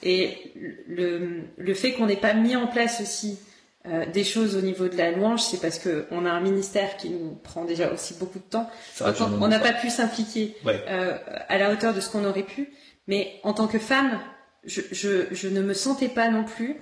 Et 0.02 0.52
le, 0.86 1.40
le 1.56 1.74
fait 1.74 1.92
qu'on 1.92 2.06
n'ait 2.06 2.16
pas 2.16 2.34
mis 2.34 2.56
en 2.56 2.66
place 2.66 3.00
aussi 3.00 3.38
euh, 3.86 4.04
des 4.06 4.24
choses 4.24 4.56
au 4.56 4.60
niveau 4.60 4.88
de 4.88 4.96
la 4.96 5.12
louange, 5.12 5.40
c'est 5.42 5.60
parce 5.60 5.78
que 5.78 6.06
on 6.10 6.26
a 6.26 6.30
un 6.30 6.40
ministère 6.40 6.96
qui 6.98 7.10
nous 7.10 7.38
prend 7.42 7.64
déjà 7.64 7.90
aussi 7.92 8.14
beaucoup 8.18 8.38
de 8.38 8.44
temps. 8.44 8.68
Donc, 9.00 9.16
on 9.40 9.48
n'a 9.48 9.58
pas 9.60 9.72
pu 9.72 9.88
s'impliquer 9.90 10.56
Ouais. 10.64 10.82
euh, 10.88 11.16
à 11.48 11.56
la 11.58 11.70
hauteur 11.70 11.94
de 11.94 12.00
ce 12.00 12.10
qu'on 12.10 12.24
aurait 12.24 12.42
pu. 12.42 12.70
Mais 13.08 13.34
en 13.42 13.52
tant 13.52 13.66
que 13.66 13.78
femme, 13.78 14.18
je, 14.66 14.80
je, 14.92 15.26
je 15.32 15.48
ne 15.48 15.60
me 15.62 15.74
sentais 15.74 16.08
pas 16.08 16.28
non 16.30 16.44
plus. 16.44 16.76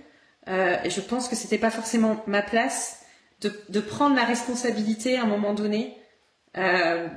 euh, 0.49 0.77
et 0.85 0.91
je 0.91 1.01
pense 1.01 1.29
que 1.29 1.37
c'était 1.37 1.59
pas 1.59 1.71
forcément 1.71 2.23
ma 2.27 2.43
place 2.43 3.01
de, 3.41 3.53
de 3.69 3.81
prendre 3.81 4.17
la 4.17 4.25
responsabilité 4.25 5.17
à 5.17 5.23
un 5.23 5.27
moment 5.27 5.55
donné 5.55 5.97
euh, 6.57 7.09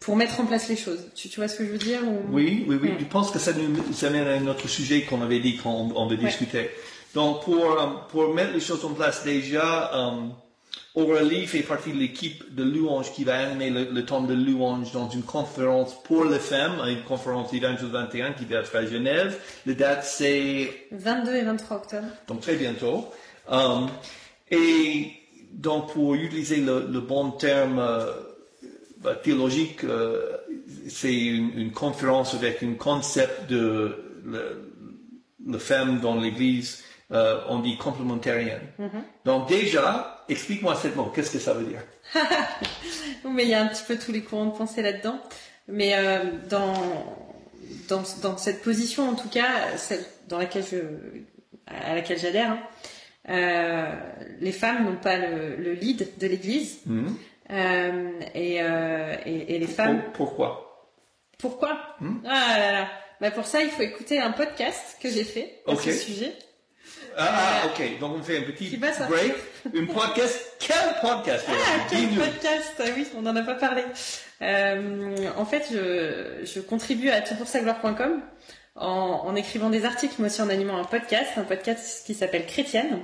pour 0.00 0.16
mettre 0.16 0.40
en 0.40 0.46
place 0.46 0.68
les 0.68 0.76
choses. 0.76 1.10
Tu, 1.14 1.28
tu 1.28 1.38
vois 1.38 1.48
ce 1.48 1.56
que 1.58 1.64
je 1.66 1.70
veux 1.70 1.78
dire 1.78 2.00
ou- 2.06 2.22
Oui, 2.34 2.64
oui, 2.68 2.78
oui. 2.82 2.90
Je 2.98 3.04
pense 3.04 3.30
que 3.30 3.38
ça 3.38 3.52
nous 3.52 3.92
ça 3.92 4.10
mène 4.10 4.26
à 4.26 4.32
un 4.32 4.46
autre 4.48 4.68
sujet 4.68 5.02
qu'on 5.02 5.22
avait 5.22 5.38
dit 5.40 5.56
qu'on 5.58 5.90
on 5.94 6.06
veut 6.06 6.16
Ouais. 6.16 6.24
discuter. 6.24 6.70
Donc, 7.14 7.44
pour, 7.44 7.62
euh, 7.80 7.86
pour 8.08 8.34
mettre 8.34 8.52
les 8.52 8.60
choses 8.60 8.84
en 8.84 8.94
place 8.94 9.22
déjà, 9.22 9.94
euh, 9.94 10.28
Aurélie 10.94 11.46
fait 11.46 11.62
partie 11.62 11.92
de 11.92 11.98
l'équipe 11.98 12.54
de 12.54 12.62
louange 12.62 13.12
qui 13.12 13.24
va 13.24 13.38
animer 13.38 13.70
le, 13.70 13.84
le 13.84 14.04
temps 14.04 14.20
de 14.20 14.34
louange 14.34 14.92
dans 14.92 15.08
une 15.08 15.22
conférence 15.22 16.00
pour 16.02 16.24
les 16.26 16.38
femmes, 16.38 16.82
une 16.86 17.02
conférence 17.04 17.52
Évangile 17.54 17.88
21 17.88 18.32
qui 18.32 18.44
va 18.44 18.56
être 18.58 18.76
à 18.76 18.84
Genève. 18.84 19.38
La 19.64 19.72
date, 19.74 20.04
c'est 20.04 20.88
22 20.92 21.34
et 21.34 21.42
23 21.42 21.76
octobre. 21.78 22.06
donc 22.28 22.40
très 22.42 22.56
bientôt. 22.56 23.08
Um, 23.48 23.88
et 24.50 25.12
donc 25.52 25.92
pour 25.92 26.14
utiliser 26.14 26.56
le, 26.56 26.86
le 26.90 27.00
bon 27.00 27.30
terme 27.30 27.78
euh, 27.78 28.12
bah, 28.98 29.14
théologique, 29.14 29.84
euh, 29.84 30.36
c'est 30.88 31.14
une, 31.14 31.58
une 31.58 31.72
conférence 31.72 32.34
avec 32.34 32.62
un 32.62 32.74
concept 32.74 33.48
de 33.48 33.96
le 35.44 35.58
femme 35.58 36.00
dans 36.00 36.14
l'Église, 36.20 36.84
euh, 37.12 37.40
on 37.48 37.58
dit 37.60 37.76
complémentarienne. 37.76 38.60
Donc 39.24 39.48
déjà, 39.48 40.24
explique-moi 40.28 40.74
ce 40.76 40.88
mot, 40.88 41.04
qu'est-ce 41.14 41.30
que 41.30 41.38
ça 41.38 41.52
veut 41.54 41.64
dire? 41.64 41.82
Mais 43.24 43.44
il 43.44 43.48
y 43.50 43.54
a 43.54 43.62
un 43.62 43.66
petit 43.66 43.84
peu 43.86 43.98
tous 43.98 44.12
les 44.12 44.22
courants 44.22 44.46
de 44.46 44.56
pensée 44.56 44.82
là-dedans. 44.82 45.18
Mais 45.68 45.92
euh, 45.94 46.18
dans, 46.48 46.74
dans, 47.88 48.02
dans 48.22 48.36
cette 48.36 48.62
position, 48.62 49.08
en 49.08 49.14
tout 49.14 49.28
cas, 49.28 49.76
celle 49.76 50.04
dans 50.28 50.38
laquelle 50.38 50.64
je, 50.64 50.78
à 51.66 51.94
laquelle 51.94 52.18
j'adhère, 52.18 52.50
hein, 52.52 52.58
euh, 53.28 53.92
les 54.40 54.52
femmes 54.52 54.84
n'ont 54.84 54.96
pas 54.96 55.16
le, 55.18 55.56
le 55.56 55.72
lead 55.74 56.18
de 56.18 56.26
l'Église. 56.26 56.80
Mhm. 56.86 57.16
Et, 58.34 58.54
et, 58.56 59.54
et 59.54 59.58
les 59.58 59.66
femmes. 59.66 60.02
Pour- 60.14 60.28
Pourquoi? 60.28 60.68
Pourquoi? 61.38 61.78
Hmm. 62.00 62.18
Ah 62.26 62.58
là 62.58 62.72
là. 62.72 62.88
Bah 63.20 63.30
pour 63.30 63.44
ça, 63.46 63.60
il 63.62 63.68
faut 63.68 63.82
écouter 63.82 64.18
un 64.20 64.30
podcast 64.32 64.96
que 65.02 65.08
j'ai 65.10 65.24
fait 65.24 65.60
à 65.66 65.76
ce 65.76 65.92
sujet. 65.92 66.32
Ah, 67.16 67.62
ah, 67.62 67.66
ok, 67.66 67.98
donc 68.00 68.16
on 68.18 68.22
fait 68.22 68.38
un 68.38 68.42
petit 68.42 68.76
break. 68.76 69.34
Un 69.66 69.86
podcast 69.86 70.56
Quel 70.58 70.76
podcast 71.00 71.44
Ah, 71.48 71.86
quel 71.90 72.08
podcast 72.08 72.72
Ah 72.78 72.84
Oui, 72.96 73.06
on 73.16 73.22
n'en 73.22 73.36
a 73.36 73.42
pas 73.42 73.54
parlé. 73.54 73.82
Euh, 74.40 75.14
en 75.36 75.44
fait, 75.44 75.64
je, 75.72 76.44
je 76.44 76.60
contribue 76.60 77.10
à 77.10 77.20
toutpoursagloire.com 77.20 78.20
en, 78.76 78.86
en 79.24 79.34
écrivant 79.34 79.70
des 79.70 79.84
articles, 79.84 80.14
mais 80.18 80.26
aussi 80.26 80.42
en 80.42 80.48
animant 80.48 80.78
un 80.78 80.84
podcast, 80.84 81.30
un 81.36 81.44
podcast 81.44 82.04
qui 82.06 82.14
s'appelle 82.14 82.46
Chrétienne. 82.46 83.00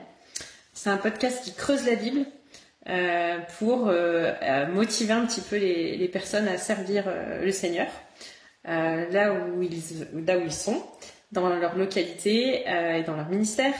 C'est 0.72 0.90
un 0.90 0.96
podcast 0.96 1.44
qui 1.44 1.54
creuse 1.54 1.86
la 1.86 1.96
Bible 1.96 2.24
euh, 2.88 3.38
pour 3.58 3.88
euh, 3.88 4.32
motiver 4.68 5.12
un 5.12 5.26
petit 5.26 5.40
peu 5.42 5.56
les, 5.56 5.96
les 5.96 6.08
personnes 6.08 6.48
à 6.48 6.56
servir 6.58 7.04
le 7.42 7.52
Seigneur 7.52 7.86
là 8.64 9.32
où 9.32 9.62
ils 9.62 9.80
là 10.26 10.36
où 10.36 10.42
ils 10.42 10.52
sont, 10.52 10.82
dans 11.32 11.48
leur 11.56 11.76
localité 11.76 12.64
euh, 12.68 12.96
et 12.96 13.02
dans 13.02 13.16
leur 13.16 13.28
ministère. 13.28 13.74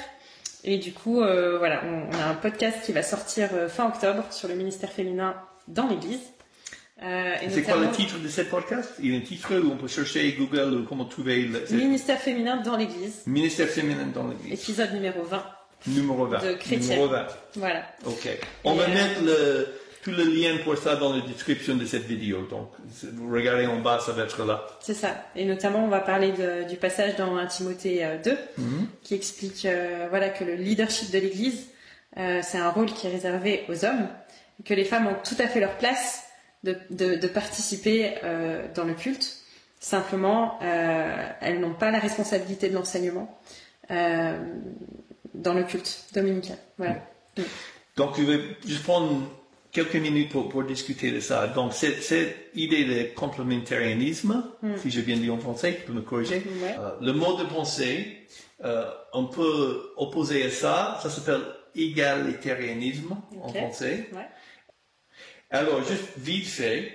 Et 0.64 0.78
du 0.78 0.92
coup, 0.92 1.20
euh, 1.22 1.58
voilà, 1.58 1.82
on, 1.84 2.14
on 2.14 2.20
a 2.20 2.26
un 2.26 2.34
podcast 2.34 2.78
qui 2.84 2.92
va 2.92 3.02
sortir 3.02 3.50
euh, 3.54 3.68
fin 3.68 3.86
octobre 3.86 4.24
sur 4.30 4.48
le 4.48 4.54
ministère 4.54 4.90
féminin 4.90 5.34
dans 5.68 5.86
l'Église. 5.88 6.20
Euh, 7.02 7.34
C'est 7.48 7.62
quoi 7.62 7.76
le 7.76 7.90
titre 7.90 8.18
de 8.18 8.26
ce 8.28 8.40
podcast? 8.40 8.90
Il 9.00 9.12
y 9.12 9.14
a 9.14 9.18
un 9.18 9.22
titre 9.22 9.54
où 9.56 9.70
on 9.70 9.76
peut 9.76 9.86
chercher 9.86 10.32
Google 10.32 10.74
ou 10.74 10.84
comment 10.84 11.04
trouver 11.04 11.42
le 11.44 11.64
Ministère 11.70 12.18
féminin 12.18 12.56
dans 12.56 12.76
l'Église, 12.76 13.22
ministère 13.26 13.68
féminin 13.68 14.06
dans 14.12 14.26
l'Église. 14.26 14.60
épisode 14.60 14.92
numéro 14.94 15.22
20. 15.22 15.42
Numéro 15.86 16.26
20. 16.26 16.38
de 16.44 16.52
chrétien. 16.54 16.96
Numéro 16.96 17.08
20. 17.08 17.26
Voilà. 17.54 17.86
Ok. 18.04 18.28
On 18.64 18.74
Et, 18.74 18.78
va 18.78 18.88
mettre 18.88 19.22
le, 19.22 19.68
tout 20.02 20.10
le 20.10 20.24
lien 20.24 20.58
pour 20.64 20.76
ça 20.76 20.96
dans 20.96 21.14
la 21.14 21.20
description 21.22 21.74
de 21.76 21.84
cette 21.84 22.04
vidéo. 22.04 22.46
Donc, 22.48 22.70
vous 23.14 23.32
regardez 23.32 23.66
en 23.66 23.80
bas, 23.80 23.98
ça 24.00 24.12
va 24.12 24.22
être 24.24 24.44
là. 24.44 24.66
C'est 24.80 24.94
ça. 24.94 25.24
Et 25.36 25.44
notamment, 25.44 25.84
on 25.84 25.88
va 25.88 26.00
parler 26.00 26.32
de- 26.32 26.68
du 26.68 26.76
passage 26.76 27.16
dans 27.16 27.36
1 27.36 27.46
Timothée 27.46 28.04
euh, 28.04 28.16
2, 28.22 28.36
qui 29.02 29.14
explique 29.14 29.64
euh, 29.66 30.06
voilà, 30.10 30.28
que 30.28 30.44
le 30.44 30.54
leadership 30.54 31.10
de 31.10 31.18
l'Église, 31.18 31.66
euh, 32.16 32.40
c'est 32.42 32.58
un 32.58 32.70
rôle 32.70 32.86
qui 32.92 33.06
est 33.06 33.10
réservé 33.10 33.64
aux 33.68 33.84
hommes, 33.84 34.08
que 34.64 34.74
les 34.74 34.84
femmes 34.84 35.06
ont 35.06 35.16
tout 35.24 35.36
à 35.40 35.46
fait 35.48 35.60
leur 35.60 35.76
place 35.78 36.22
de, 36.64 36.76
de, 36.90 37.14
de 37.16 37.26
participer 37.28 38.14
euh, 38.24 38.66
dans 38.74 38.84
le 38.84 38.94
culte. 38.94 39.36
Simplement, 39.80 40.58
elles 40.60 41.60
n'ont 41.60 41.74
pas 41.74 41.92
la 41.92 42.00
responsabilité 42.00 42.68
de 42.68 42.74
l'enseignement 42.74 43.38
dans 43.88 45.54
le 45.54 45.62
culte 45.62 46.06
dominical. 46.12 46.56
Voilà. 46.78 46.96
Donc, 47.96 48.16
je 48.18 48.22
vais 48.24 48.40
juste 48.66 48.82
prendre 48.82 49.22
quelques 49.72 49.96
minutes 49.96 50.30
pour, 50.30 50.48
pour 50.48 50.64
discuter 50.64 51.10
de 51.10 51.20
ça. 51.20 51.46
Donc, 51.46 51.72
cette, 51.72 52.02
cette 52.02 52.50
idée 52.54 52.84
de 52.84 53.14
complémentarianisme, 53.14 54.44
si 54.78 54.90
j'ai 54.90 55.02
bien 55.02 55.16
dit 55.16 55.30
en 55.30 55.38
français, 55.38 55.76
tu 55.80 55.86
peux 55.86 55.92
me 55.92 56.02
corriger. 56.02 56.42
Euh, 56.62 56.90
le 57.00 57.12
mot 57.12 57.36
de 57.36 57.44
pensée, 57.44 58.26
euh, 58.64 58.90
on 59.12 59.26
peut 59.26 59.92
opposer 59.96 60.44
à 60.44 60.50
ça, 60.50 60.98
ça 61.02 61.10
s'appelle 61.10 61.42
égalitarianisme 61.74 63.16
en 63.40 63.48
français. 63.48 64.08
Ouais. 64.12 64.28
Alors, 65.50 65.82
juste 65.84 66.04
vite 66.16 66.46
fait, 66.46 66.92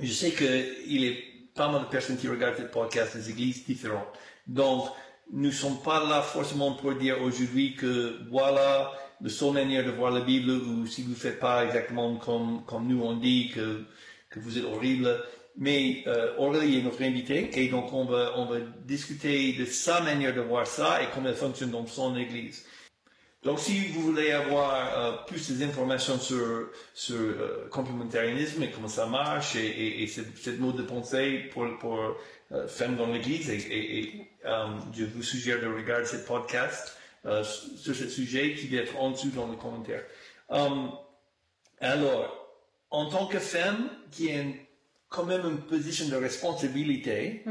je 0.00 0.12
sais 0.12 0.30
qu'il 0.30 1.02
y 1.02 1.08
a 1.08 1.12
pas 1.54 1.70
mal 1.70 1.82
de 1.82 1.86
personnes 1.86 2.16
qui 2.16 2.28
regardent 2.28 2.56
ce 2.56 2.62
podcast 2.62 3.16
des 3.16 3.30
églises 3.30 3.64
différentes. 3.64 4.08
Donc, 4.46 4.86
nous 5.32 5.48
ne 5.48 5.54
sommes 5.54 5.82
pas 5.82 6.06
là 6.08 6.22
forcément 6.22 6.72
pour 6.74 6.94
dire 6.94 7.20
aujourd'hui 7.20 7.74
que 7.74 8.20
voilà 8.30 8.92
le 9.20 9.28
seule 9.28 9.52
manière 9.52 9.84
de 9.84 9.90
voir 9.90 10.10
la 10.10 10.20
Bible 10.20 10.50
ou 10.50 10.86
si 10.86 11.02
vous 11.02 11.10
ne 11.10 11.14
faites 11.14 11.38
pas 11.38 11.64
exactement 11.64 12.16
comme, 12.16 12.64
comme 12.66 12.86
nous 12.86 13.02
on 13.02 13.16
dit 13.16 13.50
que, 13.54 13.84
que 14.30 14.40
vous 14.40 14.58
êtes 14.58 14.64
horrible. 14.64 15.22
Mais 15.58 16.02
euh, 16.06 16.36
Aurélie 16.36 16.78
est 16.78 16.82
notre 16.82 17.02
invitée 17.02 17.50
et 17.58 17.68
donc 17.68 17.92
on 17.92 18.04
va, 18.04 18.32
on 18.36 18.44
va 18.44 18.58
discuter 18.84 19.54
de 19.54 19.64
sa 19.64 20.02
manière 20.02 20.34
de 20.34 20.42
voir 20.42 20.66
ça 20.66 21.02
et 21.02 21.06
comment 21.14 21.28
elle 21.28 21.34
fonctionne 21.34 21.70
dans 21.70 21.86
son 21.86 22.14
église. 22.16 22.66
Donc, 23.46 23.60
si 23.60 23.86
vous 23.92 24.00
voulez 24.00 24.32
avoir 24.32 24.98
euh, 24.98 25.12
plus 25.28 25.52
d'informations 25.52 26.18
sur, 26.18 26.70
sur 26.94 27.14
euh, 27.14 27.68
complémentarisme 27.70 28.60
et 28.64 28.72
comment 28.72 28.88
ça 28.88 29.06
marche 29.06 29.54
et, 29.54 29.66
et, 29.66 30.02
et 30.02 30.06
cette, 30.08 30.58
mode 30.58 30.74
de 30.74 30.82
pensée 30.82 31.48
pour, 31.52 31.78
pour 31.78 31.96
euh, 32.50 32.66
femmes 32.66 32.96
dans 32.96 33.06
l'Église, 33.06 33.48
et, 33.48 34.28
je 34.92 35.04
vous 35.04 35.22
suggère 35.22 35.60
de 35.60 35.68
regarder 35.68 36.06
ce 36.06 36.16
podcast 36.16 36.96
sur 37.44 37.94
ce 37.94 38.08
sujet 38.08 38.54
qui 38.54 38.68
va 38.68 38.78
être 38.82 38.96
en 38.98 39.10
dessous 39.10 39.30
dans 39.30 39.50
les 39.50 39.56
commentaires. 39.56 40.04
Euh, 40.50 40.86
alors, 41.80 42.48
en 42.90 43.08
tant 43.08 43.26
que 43.26 43.38
femme 43.38 43.90
qui 44.10 44.30
a 44.30 44.42
une- 44.42 44.54
quand 45.08 45.24
même 45.24 45.42
une 45.46 45.60
position 45.60 46.08
de 46.08 46.16
responsabilité 46.16 47.44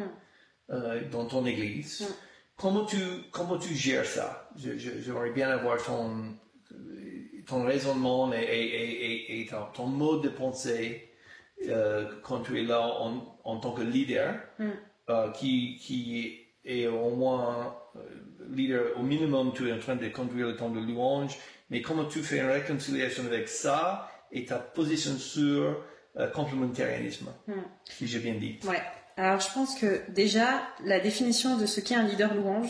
euh, 0.69 1.01
dans 1.11 1.25
ton 1.25 1.45
Église, 1.45 2.01
Mm. 2.01 2.13
Comment 2.57 2.85
tu, 2.85 2.97
comment 3.31 3.57
tu 3.57 3.73
gères 3.75 4.05
ça? 4.05 4.49
J'aimerais 4.55 5.31
bien 5.31 5.49
avoir 5.49 5.83
ton, 5.83 6.37
ton 7.45 7.65
raisonnement 7.65 8.31
et, 8.31 8.37
et, 8.43 8.63
et, 8.63 9.11
et- 9.11 9.41
et 9.41 9.45
ton, 9.45 9.65
ton 9.73 9.87
mode 9.87 10.21
de 10.23 10.29
pensée 10.29 11.09
euh, 11.67 12.09
quand 12.23 12.39
tu 12.43 12.57
es 12.59 12.63
là 12.63 12.81
en, 13.01 13.37
en 13.43 13.57
tant 13.59 13.73
que 13.73 13.81
leader, 13.81 14.39
Mm. 14.57 14.69
euh, 15.09 15.31
qui, 15.31 15.75
qui 15.75 16.45
est 16.63 16.87
au 16.87 17.09
moins 17.09 17.75
euh, 17.97 17.99
leader, 18.51 18.97
au 18.99 19.03
minimum, 19.03 19.51
tu 19.55 19.69
es 19.69 19.73
en 19.73 19.79
train 19.79 19.95
de 19.95 20.07
conduire 20.09 20.47
le 20.47 20.55
temps 20.55 20.69
de 20.69 20.79
louange, 20.79 21.35
mais 21.69 21.81
comment 21.81 22.05
tu 22.05 22.21
fais 22.23 22.39
une 22.39 22.49
réconciliation 22.49 23.25
avec 23.25 23.47
ça 23.47 24.09
et 24.31 24.45
ta 24.45 24.57
position 24.57 25.17
sur 25.17 25.83
euh, 26.17 26.27
complémentarianisme, 26.27 27.27
Mm. 27.47 27.53
si 27.85 28.07
j'ai 28.07 28.19
bien 28.19 28.35
dit? 28.35 28.59
Ouais. 28.65 28.81
Alors 29.17 29.39
je 29.39 29.51
pense 29.53 29.75
que 29.79 30.01
déjà 30.11 30.61
la 30.83 30.99
définition 30.99 31.57
de 31.57 31.65
ce 31.65 31.79
qu'est 31.79 31.95
un 31.95 32.03
leader 32.03 32.33
louange, 32.33 32.69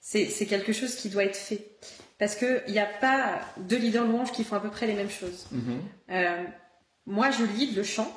c'est 0.00 0.46
quelque 0.46 0.72
chose 0.72 0.94
qui 0.96 1.08
doit 1.08 1.24
être 1.24 1.36
fait. 1.36 1.78
Parce 2.18 2.36
qu'il 2.36 2.62
n'y 2.68 2.78
a 2.78 2.86
pas 2.86 3.40
deux 3.58 3.78
leaders 3.78 4.04
louange 4.06 4.30
qui 4.32 4.44
font 4.44 4.54
à 4.56 4.60
peu 4.60 4.70
près 4.70 4.86
les 4.86 4.92
mêmes 4.94 5.10
choses. 5.10 5.46
Mhm. 5.50 5.80
Euh, 6.10 6.44
moi, 7.06 7.30
je 7.30 7.44
lead 7.44 7.74
le 7.76 7.82
chant 7.82 8.10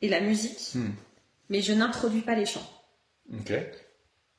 et 0.00 0.08
la 0.08 0.20
musique, 0.20 0.74
Hmm. 0.74 0.92
mais 1.48 1.60
je 1.60 1.72
n'introduis 1.72 2.20
pas 2.20 2.34
les 2.34 2.46
chants. 2.46 2.68
Ok. 3.32 3.52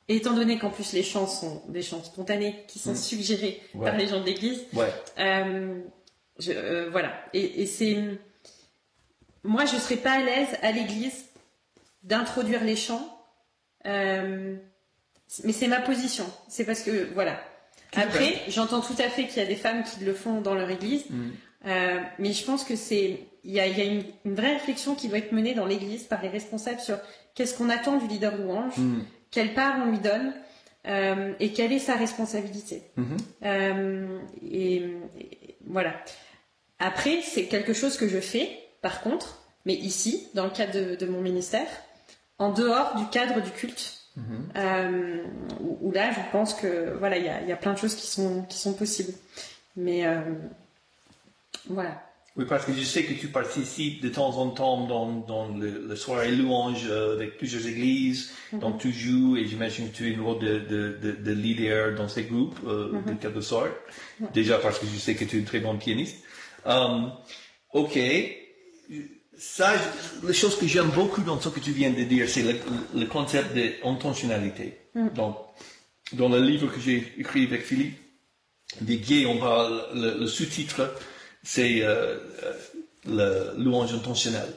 Et 0.08 0.18
étant 0.18 0.34
donné 0.34 0.60
qu'en 0.60 0.70
plus 0.70 0.94
les 0.94 1.02
chants 1.04 1.26
sont 1.28 1.64
des 1.70 1.82
chants 1.82 2.04
spontanés 2.04 2.64
qui 2.68 2.78
sont 2.80 2.92
Hmm. 2.92 2.96
suggérés 2.96 3.62
Ouais. 3.74 3.86
par 3.90 3.98
les 3.98 4.08
gens 4.08 4.20
de 4.22 4.26
l'église, 4.26 4.62
Ouais. 4.74 4.88
euh, 5.18 5.80
je- 6.40 6.52
euh, 6.52 6.90
voilà. 6.92 7.12
Et, 7.34 7.62
et 7.64 7.66
c'est. 7.66 7.98
Moi, 9.44 9.66
je 9.66 9.76
serais 9.78 9.98
pas 9.98 10.12
à 10.14 10.20
l'aise 10.24 10.48
à 10.62 10.72
l'église 10.72 11.26
d'introduire 12.04 12.64
les 12.64 12.76
chants, 12.76 13.08
euh, 13.86 14.56
mais 15.44 15.52
c'est 15.54 15.68
ma 15.68 15.82
position. 15.82 16.26
C'est 16.48 16.66
parce 16.66 16.82
que, 16.82 17.12
voilà. 17.14 17.40
Tout 17.92 18.00
Après, 18.00 18.42
j'entends 18.48 18.82
tout 18.82 18.96
à 19.00 19.10
fait 19.10 19.28
qu'il 19.28 19.38
y 19.38 19.46
a 19.46 19.48
des 19.48 19.56
femmes 19.56 19.84
qui 19.84 20.04
le 20.04 20.14
font 20.14 20.42
dans 20.42 20.54
leur 20.56 20.70
église, 20.70 21.06
euh, 21.66 22.00
mais 22.20 22.34
je 22.34 22.44
pense 22.46 22.64
que 22.64 22.76
c'est. 22.76 23.20
Il 23.44 23.52
y 23.52 23.60
a, 23.60 23.68
il 23.68 23.78
y 23.78 23.82
a 23.82 23.86
une, 23.86 24.04
une 24.26 24.34
vraie 24.36 24.54
réflexion 24.54 24.96
qui 24.96 25.08
doit 25.08 25.20
être 25.20 25.32
menée 25.32 25.54
dans 25.54 25.66
l'église 25.68 26.04
par 26.04 26.22
les 26.24 26.30
responsables 26.30 26.80
sur 26.80 26.98
qu'est-ce 27.36 27.56
qu'on 27.56 27.70
attend 27.70 27.98
du 27.98 28.08
leader 28.08 28.36
louange, 28.38 28.78
Hmm. 28.78 29.02
Quelle 29.36 29.54
part 29.54 29.76
on 29.86 29.92
lui 29.92 30.00
donne 30.00 30.34
euh, 30.88 31.34
et 31.42 31.52
quelle 31.52 31.74
est 31.74 31.80
sa 31.80 31.96
responsabilité. 31.96 32.82
Mhm. 32.96 33.18
Euh, 33.44 34.20
et, 34.50 34.76
et 35.20 35.56
voilà. 35.68 35.94
Après, 36.80 37.22
c'est 37.22 37.46
quelque 37.48 37.74
chose 37.74 37.98
que 37.98 38.08
je 38.08 38.20
fais, 38.20 38.58
par 38.82 39.02
contre, 39.02 39.42
mais 39.66 39.74
ici, 39.74 40.28
dans 40.36 40.46
le 40.46 40.52
cadre 40.52 40.74
de, 40.74 40.96
de 40.96 41.06
mon 41.06 41.22
ministère, 41.22 41.68
en 42.40 42.52
dehors 42.52 42.96
du 42.96 43.06
cadre 43.08 43.42
du 43.42 43.52
culte, 43.52 44.02
Mhm. 44.18 44.48
euh, 44.56 45.24
où, 45.60 45.78
où 45.82 45.92
là, 45.92 46.10
je 46.14 46.20
pense 46.32 46.54
que 46.54 46.96
voilà, 46.98 47.18
il 47.18 47.26
y 47.26 47.30
a, 47.30 47.42
il 47.42 47.50
y 47.50 47.52
a 47.52 47.58
plein 47.58 47.74
de 47.74 47.78
choses 47.78 47.96
qui 47.96 48.08
sont 48.08 48.44
qui 48.44 48.58
sont 48.58 48.74
possibles. 48.74 49.12
Mais 49.76 50.06
voilà. 51.68 52.02
Oui, 52.38 52.44
parce 52.50 52.66
que 52.66 52.74
je 52.74 52.82
sais 52.84 53.04
que 53.06 53.14
tu 53.14 53.28
participes 53.30 54.02
de 54.04 54.10
temps 54.10 54.38
en 54.40 54.50
temps 54.50 54.86
dans, 54.88 55.10
dans 55.26 55.48
le, 55.56 55.86
le 55.88 55.96
soirée 55.96 56.32
louange 56.36 56.84
euh, 56.90 57.14
avec 57.16 57.38
plusieurs 57.38 57.66
églises, 57.66 58.32
donc 58.52 58.80
tu 58.80 58.92
joues 58.92 59.38
et 59.38 59.48
j'imagine 59.48 59.90
que 59.90 59.96
tu 59.96 60.08
es 60.10 60.12
une 60.12 60.20
rôle 60.22 60.40
de, 60.40 60.60
de, 60.60 60.98
de, 61.02 61.12
de 61.14 61.32
leader 61.32 61.96
dans 61.96 62.10
ces 62.10 62.24
groupes 62.24 62.60
euh, 62.68 62.92
de 63.08 63.14
quelque 63.14 63.40
sorte. 63.40 63.72
Déjà 64.34 64.58
parce 64.58 64.80
que 64.80 64.86
je 64.86 64.98
sais 65.00 65.16
que 65.16 65.24
tu 65.24 65.38
es 65.38 65.40
une 65.40 65.46
très 65.46 65.62
bonne 65.62 65.78
pianiste. 65.78 66.18
Um, 66.66 67.14
ok. 67.74 67.98
Ça, 69.38 69.74
je- 69.78 70.28
la 70.28 70.34
chose 70.34 70.58
que 70.58 70.68
j'aime 70.68 70.90
beaucoup 70.90 71.22
dans 71.22 71.40
ce 71.40 71.50
que 71.50 71.60
tu 71.60 71.72
viens 71.72 71.92
de 71.92 72.04
dire, 72.04 72.28
c'est 72.30 72.44
le, 72.44 72.56
le 73.00 73.06
concept 73.06 73.54
d'intentionnalité. 73.56 74.78
Donc, 75.14 75.38
dans 76.14 76.30
le 76.30 76.40
livre 76.40 76.68
que 76.68 76.80
j'ai 76.80 77.14
écrit 77.18 77.46
avec 77.46 77.64
Philippe, 77.64 77.98
gays, 78.82 79.26
on 79.26 79.38
parle, 79.38 79.84
le, 79.94 80.20
le 80.20 80.28
sous-titre, 80.28 80.94
c'est 81.46 81.84
euh, 81.84 82.18
euh, 82.44 83.54
le 83.56 83.64
louange 83.64 83.94
intentionnel. 83.94 84.48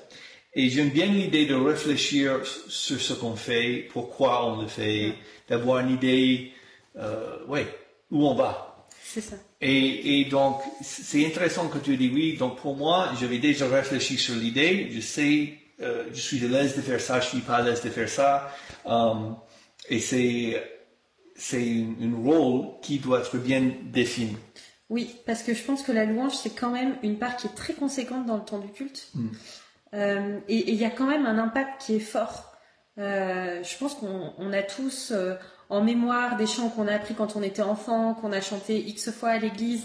Et 0.55 0.71
j'aime 0.71 0.89
bien 0.89 1.07
l'idée 1.07 1.47
de 1.47 1.55
réfléchir 1.55 2.41
sur 2.45 3.01
ce 3.01 3.13
qu'on 3.13 3.37
fait, 3.37 3.87
pourquoi 3.93 4.47
on 4.47 4.63
le 4.63 4.67
fait, 4.67 5.13
d'avoir 5.49 5.81
une 5.81 5.91
idée, 5.91 6.53
euh, 6.97 7.45
ouais, 7.47 7.67
où 8.11 8.27
on 8.27 8.35
va. 8.35 8.87
C'est 9.05 9.21
ça. 9.21 9.37
Et, 9.61 10.21
et 10.21 10.25
donc, 10.25 10.61
c'est 10.83 11.25
intéressant 11.27 11.69
que 11.69 11.79
tu 11.79 11.97
dis 11.97 12.11
oui. 12.13 12.37
Donc, 12.37 12.57
pour 12.59 12.75
moi, 12.75 13.13
j'avais 13.21 13.39
déjà 13.39 13.69
réfléchi 13.69 14.17
sur 14.17 14.35
l'idée. 14.35 14.89
Je 14.91 15.01
sais, 15.01 15.55
euh, 15.83 16.05
je 16.13 16.21
suis 16.21 16.45
à 16.45 16.49
l'aise 16.49 16.75
de 16.75 16.81
faire 16.81 17.01
ça, 17.01 17.21
je 17.21 17.29
suis 17.29 17.41
pas 17.41 17.57
à 17.57 17.63
l'aise 17.63 17.83
de 17.83 17.91
faire 17.91 18.09
ça. 18.09 18.51
Um, 18.87 19.37
et 19.91 20.01
c'est, 20.01 20.63
c'est 21.37 21.65
une 21.65 22.23
rôle 22.25 22.81
qui 22.83 22.99
doit 22.99 23.21
être 23.21 23.37
bien 23.37 23.73
défini. 23.85 24.37
Oui, 24.91 25.17
parce 25.27 25.43
que 25.43 25.53
je 25.53 25.63
pense 25.63 25.83
que 25.83 25.93
la 25.93 26.05
louange, 26.05 26.35
c'est 26.35 26.51
quand 26.51 26.71
même 26.71 26.97
une 27.03 27.19
part 27.19 27.37
qui 27.37 27.47
est 27.47 27.55
très 27.55 27.75
conséquente 27.75 28.25
dans 28.27 28.37
le 28.37 28.45
temps 28.45 28.59
du 28.59 28.69
culte. 28.69 29.11
Euh, 29.95 30.39
et 30.49 30.71
il 30.71 30.77
y 30.77 30.85
a 30.85 30.91
quand 30.91 31.07
même 31.07 31.27
un 31.27 31.39
impact 31.39 31.83
qui 31.83 31.97
est 31.97 32.01
fort. 32.01 32.57
Euh, 32.99 33.63
je 33.63 33.79
pense 33.79 33.95
qu'on 33.95 34.33
on 34.39 34.53
a 34.53 34.63
tous 34.63 35.13
euh, 35.13 35.35
en 35.69 35.83
mémoire 35.83 36.37
des 36.37 36.47
chants 36.47 36.69
qu'on 36.71 36.89
a 36.89 36.95
appris 36.95 37.15
quand 37.15 37.37
on 37.37 37.43
était 37.43 37.63
enfant, 37.63 38.15
qu'on 38.15 38.33
a 38.33 38.41
chanté 38.41 38.79
X 38.79 39.11
fois 39.11 39.31
à 39.31 39.39
l'église, 39.39 39.85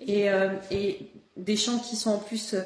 et, 0.00 0.28
et 0.70 1.12
des 1.36 1.56
chants 1.56 1.78
qui 1.78 1.94
sont 1.94 2.10
en 2.10 2.18
plus 2.18 2.56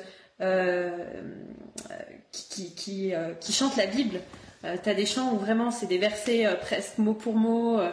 qui, 2.32 2.50
qui, 2.50 2.74
qui, 2.74 3.12
qui 3.40 3.52
chantent 3.52 3.76
la 3.76 3.86
Bible. 3.86 4.20
Euh, 4.64 4.76
T'as 4.82 4.94
des 4.94 5.06
chants 5.06 5.32
où 5.34 5.38
vraiment 5.38 5.70
c'est 5.70 5.86
des 5.86 5.98
versets 5.98 6.46
euh, 6.46 6.54
presque 6.56 6.98
mot 6.98 7.12
pour 7.14 7.34
mot. 7.34 7.78
euh, 7.78 7.90